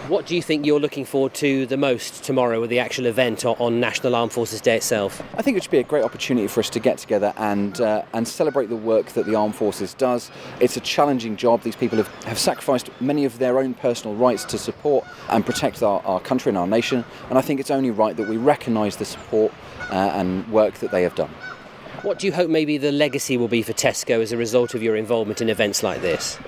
What 0.08 0.26
do 0.26 0.34
you 0.34 0.42
think 0.42 0.66
you're 0.66 0.80
looking 0.80 1.04
forward 1.04 1.34
to 1.34 1.66
the 1.66 1.76
most 1.76 2.24
tomorrow 2.24 2.60
with 2.60 2.70
the 2.70 2.80
actual 2.80 3.06
event 3.06 3.44
on 3.44 3.78
National 3.78 4.16
Armed 4.16 4.32
Forces 4.32 4.60
Day 4.60 4.76
itself? 4.76 5.22
I 5.36 5.42
think 5.42 5.56
it 5.56 5.62
should 5.62 5.70
be 5.70 5.78
a 5.78 5.84
great 5.84 6.02
opportunity 6.02 6.48
for 6.48 6.60
us 6.60 6.70
to 6.70 6.80
get 6.80 6.98
together 6.98 7.32
and 7.36 7.80
uh, 7.80 8.02
and 8.12 8.26
celebrate 8.26 8.70
the 8.70 8.76
work 8.76 9.06
that 9.12 9.26
the 9.26 9.36
Armed 9.36 9.54
Forces 9.54 9.94
does. 9.94 10.32
It's 10.58 10.76
a 10.76 10.80
challenging 10.80 11.36
job. 11.36 11.62
These 11.62 11.76
people 11.76 11.98
have, 11.98 12.08
have 12.24 12.38
sacrificed 12.38 12.90
many 13.00 13.24
of 13.24 13.38
their 13.38 13.58
own 13.58 13.74
personal 13.74 14.16
rights 14.16 14.44
to 14.46 14.58
support 14.58 15.04
and 15.28 15.46
protect 15.46 15.82
our, 15.82 16.02
our 16.02 16.18
country 16.18 16.50
and 16.50 16.58
our 16.58 16.66
nation. 16.66 17.04
And 17.28 17.38
I 17.38 17.42
think 17.42 17.60
it's 17.60 17.70
only 17.70 17.90
right 17.90 18.16
that 18.16 18.28
we 18.28 18.36
recognise 18.36 18.96
the 18.96 19.04
support 19.04 19.52
uh, 19.90 19.94
and 19.94 20.48
work 20.50 20.74
that 20.78 20.90
they 20.90 21.02
have 21.04 21.14
done. 21.14 21.30
What 22.02 22.18
do 22.18 22.26
you 22.26 22.32
hope 22.32 22.50
maybe 22.50 22.78
the 22.78 22.90
legacy 22.90 23.36
will 23.36 23.48
be 23.48 23.62
for 23.62 23.74
Tesco 23.74 24.20
as 24.22 24.32
a 24.32 24.36
result 24.36 24.74
of 24.74 24.82
your 24.82 24.96
involvement 24.96 25.40
in 25.40 25.50
events 25.50 25.82
like 25.82 26.00
this? 26.00 26.38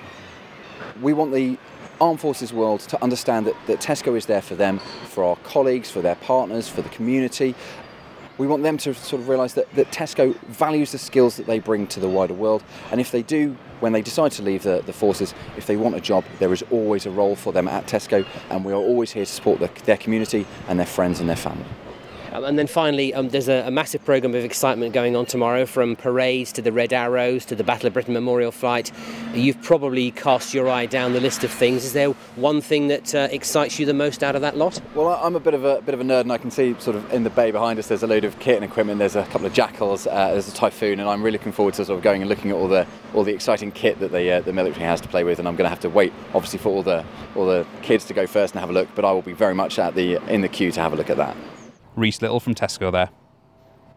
We 1.01 1.13
want 1.13 1.31
the 1.33 1.57
armed 1.99 2.19
forces 2.19 2.53
world 2.53 2.81
to 2.81 3.01
understand 3.03 3.47
that, 3.47 3.55
that 3.67 3.79
Tesco 3.79 4.17
is 4.17 4.25
there 4.25 4.41
for 4.41 4.55
them, 4.55 4.79
for 5.09 5.23
our 5.23 5.35
colleagues, 5.37 5.89
for 5.89 6.01
their 6.01 6.15
partners, 6.15 6.67
for 6.67 6.81
the 6.81 6.89
community. 6.89 7.55
We 8.37 8.47
want 8.47 8.63
them 8.63 8.77
to 8.79 8.93
sort 8.95 9.21
of 9.21 9.29
realise 9.29 9.53
that, 9.53 9.71
that 9.75 9.91
Tesco 9.91 10.35
values 10.45 10.91
the 10.91 10.97
skills 10.97 11.37
that 11.37 11.45
they 11.45 11.59
bring 11.59 11.85
to 11.87 11.99
the 11.99 12.09
wider 12.09 12.33
world. 12.33 12.63
And 12.91 12.99
if 12.99 13.11
they 13.11 13.21
do, 13.21 13.55
when 13.79 13.93
they 13.93 14.01
decide 14.01 14.31
to 14.33 14.41
leave 14.41 14.63
the, 14.63 14.81
the 14.85 14.93
forces, 14.93 15.35
if 15.55 15.67
they 15.67 15.77
want 15.77 15.95
a 15.95 16.01
job, 16.01 16.25
there 16.39 16.51
is 16.51 16.63
always 16.71 17.05
a 17.05 17.11
role 17.11 17.35
for 17.35 17.53
them 17.53 17.67
at 17.67 17.85
Tesco. 17.85 18.25
And 18.49 18.65
we 18.65 18.73
are 18.73 18.77
always 18.77 19.11
here 19.11 19.25
to 19.25 19.31
support 19.31 19.59
the, 19.59 19.69
their 19.83 19.97
community 19.97 20.47
and 20.67 20.79
their 20.79 20.87
friends 20.87 21.19
and 21.19 21.29
their 21.29 21.35
family. 21.35 21.65
Um, 22.33 22.45
and 22.45 22.57
then 22.57 22.65
finally, 22.65 23.13
um, 23.13 23.29
there's 23.29 23.47
a, 23.47 23.67
a, 23.67 23.71
massive 23.71 24.03
programme 24.03 24.33
of 24.33 24.43
excitement 24.43 24.91
going 24.91 25.15
on 25.15 25.27
tomorrow 25.27 25.67
from 25.67 25.95
parades 25.95 26.51
to 26.53 26.63
the 26.63 26.71
Red 26.71 26.91
Arrows 26.91 27.45
to 27.45 27.55
the 27.55 27.63
Battle 27.63 27.85
of 27.85 27.93
Britain 27.93 28.15
Memorial 28.15 28.51
Flight. 28.51 28.91
You've 29.35 29.61
probably 29.61 30.09
cast 30.09 30.51
your 30.51 30.67
eye 30.67 30.87
down 30.87 31.13
the 31.13 31.19
list 31.19 31.43
of 31.43 31.51
things. 31.51 31.85
Is 31.85 31.93
there 31.93 32.09
one 32.35 32.59
thing 32.59 32.87
that 32.87 33.13
uh, 33.13 33.27
excites 33.29 33.77
you 33.77 33.85
the 33.85 33.93
most 33.93 34.23
out 34.23 34.35
of 34.35 34.41
that 34.41 34.57
lot? 34.57 34.81
Well, 34.95 35.09
I'm 35.09 35.35
a 35.35 35.39
bit 35.39 35.53
of 35.53 35.63
a 35.63 35.79
bit 35.83 35.93
of 35.93 36.01
a 36.01 36.03
nerd, 36.03 36.21
and 36.21 36.31
I 36.31 36.39
can 36.39 36.49
see 36.49 36.75
sort 36.79 36.95
of 36.95 37.13
in 37.13 37.23
the 37.23 37.29
bay 37.29 37.51
behind 37.51 37.77
us. 37.77 37.87
There's 37.87 38.01
a 38.01 38.07
load 38.07 38.23
of 38.23 38.39
kit 38.39 38.55
and 38.55 38.65
equipment. 38.65 38.97
There's 38.97 39.15
a 39.15 39.25
couple 39.25 39.45
of 39.45 39.53
jackals. 39.53 40.07
Uh, 40.07 40.31
there's 40.31 40.47
a 40.47 40.53
typhoon, 40.53 40.99
and 40.99 41.07
I'm 41.07 41.21
really 41.21 41.37
looking 41.37 41.51
forward 41.51 41.75
to 41.75 41.85
sort 41.85 41.97
of 41.97 42.03
going 42.03 42.23
and 42.23 42.29
looking 42.29 42.49
at 42.49 42.57
all 42.57 42.67
the 42.67 42.87
all 43.13 43.23
the 43.23 43.33
exciting 43.33 43.71
kit 43.71 43.99
that 43.99 44.11
the 44.11 44.31
uh, 44.31 44.41
the 44.41 44.53
military 44.53 44.85
has 44.85 45.01
to 45.01 45.07
play 45.07 45.23
with. 45.23 45.37
And 45.37 45.47
I'm 45.47 45.55
going 45.55 45.65
to 45.65 45.69
have 45.69 45.81
to 45.81 45.89
wait, 45.89 46.13
obviously, 46.33 46.57
for 46.57 46.69
all 46.69 46.81
the 46.81 47.05
all 47.35 47.45
the 47.45 47.67
kids 47.83 48.05
to 48.05 48.15
go 48.15 48.25
first 48.25 48.55
and 48.55 48.59
have 48.59 48.71
a 48.71 48.73
look. 48.73 48.89
But 48.95 49.05
I 49.05 49.11
will 49.11 49.21
be 49.21 49.33
very 49.33 49.53
much 49.53 49.77
at 49.77 49.93
the 49.93 50.15
in 50.33 50.41
the 50.41 50.49
queue 50.49 50.71
to 50.71 50.81
have 50.81 50.93
a 50.93 50.95
look 50.95 51.11
at 51.11 51.17
that. 51.17 51.37
Reese 51.95 52.21
Little 52.21 52.39
from 52.39 52.55
Tesco 52.55 52.91
there. 52.91 53.09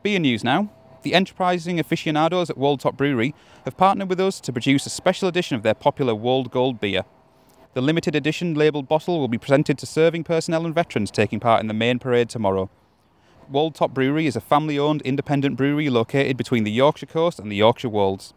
Beer 0.02 0.18
news 0.18 0.44
now. 0.44 0.70
The 1.02 1.14
enterprising 1.14 1.78
aficionados 1.78 2.50
at 2.50 2.58
Wold 2.58 2.80
Top 2.80 2.96
Brewery 2.96 3.34
have 3.64 3.76
partnered 3.76 4.08
with 4.08 4.20
us 4.20 4.40
to 4.40 4.52
produce 4.52 4.86
a 4.86 4.90
special 4.90 5.28
edition 5.28 5.56
of 5.56 5.62
their 5.62 5.74
popular 5.74 6.14
Wold 6.14 6.50
Gold 6.50 6.80
beer. 6.80 7.04
The 7.74 7.80
limited 7.80 8.14
edition 8.14 8.54
labelled 8.54 8.88
bottle 8.88 9.20
will 9.20 9.28
be 9.28 9.38
presented 9.38 9.78
to 9.78 9.86
serving 9.86 10.24
personnel 10.24 10.64
and 10.64 10.74
veterans 10.74 11.10
taking 11.10 11.40
part 11.40 11.60
in 11.60 11.68
the 11.68 11.74
main 11.74 11.98
parade 11.98 12.28
tomorrow. 12.28 12.70
Wold 13.48 13.74
Top 13.74 13.94
Brewery 13.94 14.26
is 14.26 14.34
a 14.34 14.40
family 14.40 14.78
owned 14.78 15.02
independent 15.02 15.56
brewery 15.56 15.88
located 15.88 16.36
between 16.36 16.64
the 16.64 16.72
Yorkshire 16.72 17.06
coast 17.06 17.38
and 17.38 17.50
the 17.50 17.56
Yorkshire 17.56 17.88
Wolds. 17.88 18.34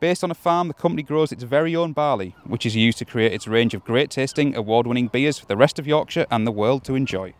Based 0.00 0.24
on 0.24 0.30
a 0.30 0.34
farm, 0.34 0.68
the 0.68 0.74
company 0.74 1.02
grows 1.02 1.32
its 1.32 1.44
very 1.44 1.76
own 1.76 1.92
barley, 1.92 2.34
which 2.44 2.66
is 2.66 2.76
used 2.76 2.98
to 2.98 3.04
create 3.04 3.32
its 3.32 3.46
range 3.46 3.74
of 3.74 3.84
great 3.84 4.10
tasting, 4.10 4.56
award 4.56 4.86
winning 4.86 5.08
beers 5.08 5.38
for 5.38 5.46
the 5.46 5.56
rest 5.56 5.78
of 5.78 5.86
Yorkshire 5.86 6.26
and 6.30 6.46
the 6.46 6.52
world 6.52 6.84
to 6.84 6.94
enjoy. 6.94 7.32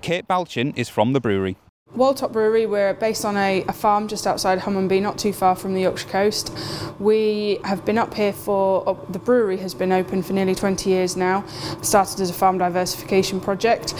Kate 0.00 0.26
Balchin 0.26 0.76
is 0.76 0.88
from 0.88 1.12
the 1.12 1.20
brewery. 1.20 1.56
Woldtop 1.96 2.32
Brewery, 2.32 2.66
we're 2.66 2.94
based 2.94 3.24
on 3.24 3.36
a, 3.36 3.64
a, 3.66 3.72
farm 3.72 4.06
just 4.06 4.24
outside 4.24 4.60
Hunmanby, 4.60 5.02
not 5.02 5.18
too 5.18 5.32
far 5.32 5.56
from 5.56 5.74
the 5.74 5.80
Yorkshire 5.80 6.08
coast. 6.08 6.56
We 7.00 7.58
have 7.64 7.84
been 7.84 7.98
up 7.98 8.14
here 8.14 8.32
for, 8.32 8.88
uh, 8.88 8.94
the 9.10 9.18
brewery 9.18 9.56
has 9.56 9.74
been 9.74 9.90
open 9.90 10.22
for 10.22 10.32
nearly 10.32 10.54
20 10.54 10.88
years 10.88 11.16
now, 11.16 11.44
started 11.82 12.20
as 12.20 12.30
a 12.30 12.32
farm 12.32 12.58
diversification 12.58 13.40
project. 13.40 13.94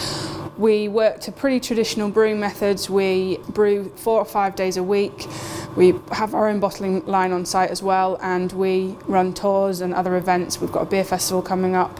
We 0.57 0.87
work 0.87 1.19
to 1.21 1.33
pretty 1.33 1.59
traditional 1.59 2.09
brewing 2.09 2.39
methods. 2.39 2.89
We 2.89 3.39
brew 3.49 3.89
four 3.97 4.19
or 4.19 4.25
five 4.25 4.55
days 4.55 4.77
a 4.77 4.83
week. 4.83 5.27
We 5.75 5.93
have 6.13 6.33
our 6.33 6.47
own 6.47 6.61
bottling 6.61 7.05
line 7.05 7.33
on 7.33 7.45
site 7.45 7.71
as 7.71 7.83
well, 7.83 8.17
and 8.21 8.53
we 8.53 8.95
run 9.05 9.33
tours 9.33 9.81
and 9.81 9.93
other 9.93 10.15
events. 10.15 10.61
We've 10.61 10.71
got 10.71 10.83
a 10.83 10.89
beer 10.89 11.03
festival 11.03 11.41
coming 11.41 11.75
up, 11.75 11.93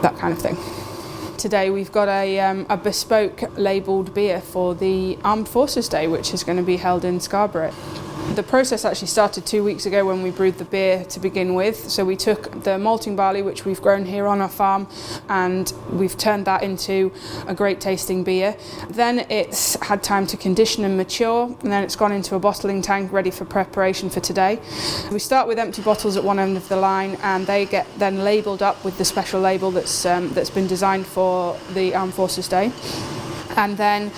that 0.00 0.16
kind 0.16 0.32
of 0.32 0.40
thing 0.40 0.56
today 1.44 1.68
we've 1.68 1.92
got 1.92 2.08
a, 2.08 2.40
um, 2.40 2.64
a 2.70 2.76
bespoke 2.78 3.42
labelled 3.58 4.14
beer 4.14 4.40
for 4.40 4.74
the 4.74 5.18
Armed 5.22 5.46
Forces 5.46 5.90
Day, 5.90 6.08
which 6.08 6.32
is 6.32 6.42
going 6.42 6.56
to 6.56 6.64
be 6.64 6.78
held 6.78 7.04
in 7.04 7.20
Scarborough. 7.20 7.74
The 8.34 8.42
process 8.42 8.84
actually 8.84 9.06
started 9.06 9.46
two 9.46 9.62
weeks 9.62 9.86
ago 9.86 10.04
when 10.04 10.20
we 10.20 10.32
brewed 10.32 10.58
the 10.58 10.64
beer 10.64 11.04
to 11.04 11.20
begin 11.20 11.54
with. 11.54 11.88
So 11.88 12.04
we 12.04 12.16
took 12.16 12.64
the 12.64 12.78
malting 12.80 13.14
barley, 13.14 13.42
which 13.42 13.64
we've 13.64 13.80
grown 13.80 14.04
here 14.04 14.26
on 14.26 14.40
our 14.40 14.48
farm, 14.48 14.88
and 15.28 15.72
we've 15.92 16.18
turned 16.18 16.44
that 16.46 16.64
into 16.64 17.12
a 17.46 17.54
great 17.54 17.80
tasting 17.80 18.24
beer. 18.24 18.56
Then 18.90 19.20
it's 19.30 19.76
had 19.82 20.02
time 20.02 20.26
to 20.26 20.36
condition 20.36 20.84
and 20.84 20.96
mature, 20.96 21.46
and 21.46 21.70
then 21.70 21.84
it's 21.84 21.94
gone 21.94 22.10
into 22.10 22.34
a 22.34 22.40
bottling 22.40 22.82
tank 22.82 23.12
ready 23.12 23.30
for 23.30 23.44
preparation 23.44 24.10
for 24.10 24.18
today. 24.18 24.58
We 25.12 25.20
start 25.20 25.46
with 25.46 25.60
empty 25.60 25.82
bottles 25.82 26.16
at 26.16 26.24
one 26.24 26.40
end 26.40 26.56
of 26.56 26.68
the 26.68 26.76
line, 26.76 27.16
and 27.22 27.46
they 27.46 27.66
get 27.66 27.86
then 27.98 28.24
labelled 28.24 28.62
up 28.62 28.84
with 28.84 28.98
the 28.98 29.04
special 29.04 29.40
label 29.40 29.70
that's 29.70 30.04
um, 30.04 30.34
that's 30.34 30.50
been 30.50 30.66
designed 30.66 31.06
for 31.06 31.56
the 31.72 31.94
Armed 31.94 32.14
Forces 32.14 32.48
Day 32.48 32.72
and 33.56 33.76
then 33.76 34.10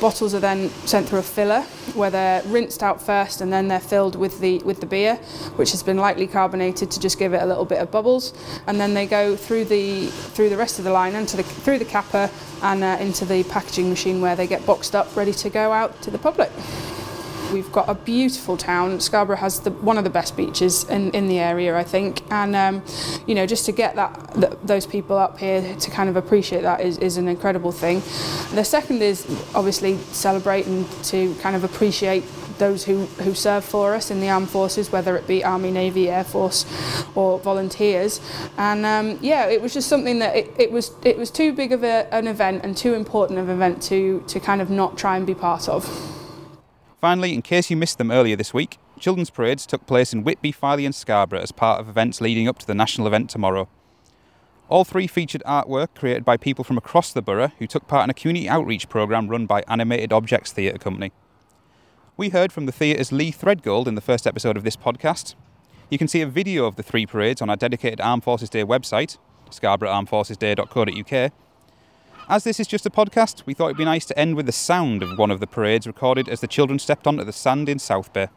bottles 0.00 0.34
are 0.34 0.40
then 0.40 0.70
sent 0.86 1.08
through 1.08 1.18
a 1.18 1.22
filler 1.22 1.62
where 1.94 2.10
they're 2.10 2.42
rinsed 2.44 2.82
out 2.82 3.00
first 3.00 3.40
and 3.40 3.52
then 3.52 3.68
they're 3.68 3.80
filled 3.80 4.16
with 4.16 4.40
the 4.40 4.58
with 4.58 4.80
the 4.80 4.86
beer 4.86 5.16
which 5.56 5.70
has 5.70 5.82
been 5.82 5.96
lightly 5.96 6.26
carbonated 6.26 6.90
to 6.90 7.00
just 7.00 7.18
give 7.18 7.32
it 7.34 7.42
a 7.42 7.46
little 7.46 7.64
bit 7.64 7.78
of 7.78 7.90
bubbles 7.90 8.32
and 8.66 8.80
then 8.80 8.94
they 8.94 9.06
go 9.06 9.36
through 9.36 9.64
the 9.64 10.06
through 10.06 10.48
the 10.48 10.56
rest 10.56 10.78
of 10.78 10.84
the 10.84 10.90
line 10.90 11.14
into 11.14 11.36
the 11.36 11.42
through 11.42 11.78
the 11.78 11.84
capper 11.84 12.30
and 12.62 12.82
uh, 12.82 12.96
into 13.00 13.24
the 13.24 13.44
packaging 13.44 13.88
machine 13.88 14.20
where 14.20 14.36
they 14.36 14.46
get 14.46 14.64
boxed 14.66 14.94
up 14.94 15.14
ready 15.16 15.32
to 15.32 15.50
go 15.50 15.72
out 15.72 16.00
to 16.02 16.10
the 16.10 16.18
public. 16.18 16.50
We've 17.54 17.70
got 17.70 17.88
a 17.88 17.94
beautiful 17.94 18.56
town. 18.56 18.98
Scarborough 18.98 19.36
has 19.36 19.60
the, 19.60 19.70
one 19.70 19.96
of 19.96 20.02
the 20.02 20.10
best 20.10 20.36
beaches 20.36 20.82
in, 20.90 21.12
in 21.12 21.28
the 21.28 21.38
area, 21.38 21.76
I 21.76 21.84
think. 21.84 22.20
And, 22.32 22.56
um, 22.56 22.82
you 23.28 23.36
know, 23.36 23.46
just 23.46 23.64
to 23.66 23.72
get 23.72 23.94
that, 23.94 24.34
th- 24.34 24.54
those 24.64 24.86
people 24.86 25.16
up 25.16 25.38
here 25.38 25.76
to 25.76 25.90
kind 25.92 26.08
of 26.08 26.16
appreciate 26.16 26.62
that 26.62 26.80
is, 26.80 26.98
is 26.98 27.16
an 27.16 27.28
incredible 27.28 27.70
thing. 27.70 28.00
The 28.56 28.64
second 28.64 29.02
is 29.02 29.24
obviously 29.54 29.98
celebrate 29.98 30.66
and 30.66 30.90
to 31.04 31.32
kind 31.36 31.54
of 31.54 31.62
appreciate 31.62 32.24
those 32.58 32.84
who, 32.84 33.04
who 33.22 33.34
serve 33.34 33.64
for 33.64 33.94
us 33.94 34.10
in 34.10 34.18
the 34.20 34.30
armed 34.30 34.50
forces, 34.50 34.90
whether 34.90 35.16
it 35.16 35.28
be 35.28 35.44
Army, 35.44 35.70
Navy, 35.70 36.10
Air 36.10 36.24
Force, 36.24 36.66
or 37.14 37.38
volunteers. 37.38 38.20
And 38.58 38.84
um, 38.84 39.16
yeah, 39.22 39.46
it 39.46 39.62
was 39.62 39.72
just 39.72 39.88
something 39.88 40.18
that 40.18 40.34
it, 40.34 40.52
it 40.58 40.72
was 40.72 40.90
it 41.04 41.16
was 41.16 41.30
too 41.30 41.52
big 41.52 41.70
of 41.70 41.84
a, 41.84 42.12
an 42.12 42.26
event 42.26 42.64
and 42.64 42.76
too 42.76 42.94
important 42.94 43.38
of 43.38 43.48
an 43.48 43.54
event 43.54 43.80
to 43.84 44.24
to 44.26 44.40
kind 44.40 44.60
of 44.60 44.70
not 44.70 44.98
try 44.98 45.16
and 45.16 45.24
be 45.24 45.36
part 45.36 45.68
of. 45.68 45.88
Finally, 47.04 47.34
in 47.34 47.42
case 47.42 47.68
you 47.68 47.76
missed 47.76 47.98
them 47.98 48.10
earlier 48.10 48.34
this 48.34 48.54
week, 48.54 48.78
children's 48.98 49.28
parades 49.28 49.66
took 49.66 49.84
place 49.86 50.14
in 50.14 50.24
Whitby, 50.24 50.52
Filey, 50.52 50.86
and 50.86 50.94
Scarborough 50.94 51.42
as 51.42 51.52
part 51.52 51.78
of 51.78 51.86
events 51.86 52.22
leading 52.22 52.48
up 52.48 52.58
to 52.60 52.66
the 52.66 52.74
national 52.74 53.06
event 53.06 53.28
tomorrow. 53.28 53.68
All 54.70 54.84
three 54.84 55.06
featured 55.06 55.42
artwork 55.44 55.88
created 55.94 56.24
by 56.24 56.38
people 56.38 56.64
from 56.64 56.78
across 56.78 57.12
the 57.12 57.20
borough 57.20 57.52
who 57.58 57.66
took 57.66 57.86
part 57.86 58.04
in 58.04 58.10
a 58.10 58.14
community 58.14 58.48
outreach 58.48 58.88
programme 58.88 59.28
run 59.28 59.44
by 59.44 59.62
Animated 59.68 60.14
Objects 60.14 60.52
Theatre 60.52 60.78
Company. 60.78 61.12
We 62.16 62.30
heard 62.30 62.52
from 62.52 62.64
the 62.64 62.72
theatre's 62.72 63.12
Lee 63.12 63.32
Threadgold 63.32 63.86
in 63.86 63.96
the 63.96 64.00
first 64.00 64.26
episode 64.26 64.56
of 64.56 64.64
this 64.64 64.78
podcast. 64.78 65.34
You 65.90 65.98
can 65.98 66.08
see 66.08 66.22
a 66.22 66.26
video 66.26 66.64
of 66.64 66.76
the 66.76 66.82
three 66.82 67.04
parades 67.04 67.42
on 67.42 67.50
our 67.50 67.56
dedicated 67.56 68.00
Armed 68.00 68.24
Forces 68.24 68.48
Day 68.48 68.64
website, 68.64 69.18
scarborougharmedforcesday.co.uk. 69.50 71.32
As 72.26 72.42
this 72.44 72.58
is 72.58 72.66
just 72.66 72.86
a 72.86 72.90
podcast, 72.90 73.42
we 73.44 73.52
thought 73.52 73.66
it'd 73.66 73.76
be 73.76 73.84
nice 73.84 74.06
to 74.06 74.18
end 74.18 74.34
with 74.34 74.46
the 74.46 74.52
sound 74.52 75.02
of 75.02 75.18
one 75.18 75.30
of 75.30 75.40
the 75.40 75.46
parades 75.46 75.86
recorded 75.86 76.26
as 76.26 76.40
the 76.40 76.46
children 76.46 76.78
stepped 76.78 77.06
onto 77.06 77.22
the 77.22 77.34
sand 77.34 77.68
in 77.68 77.78
South 77.78 78.14
Bay. 78.14 78.28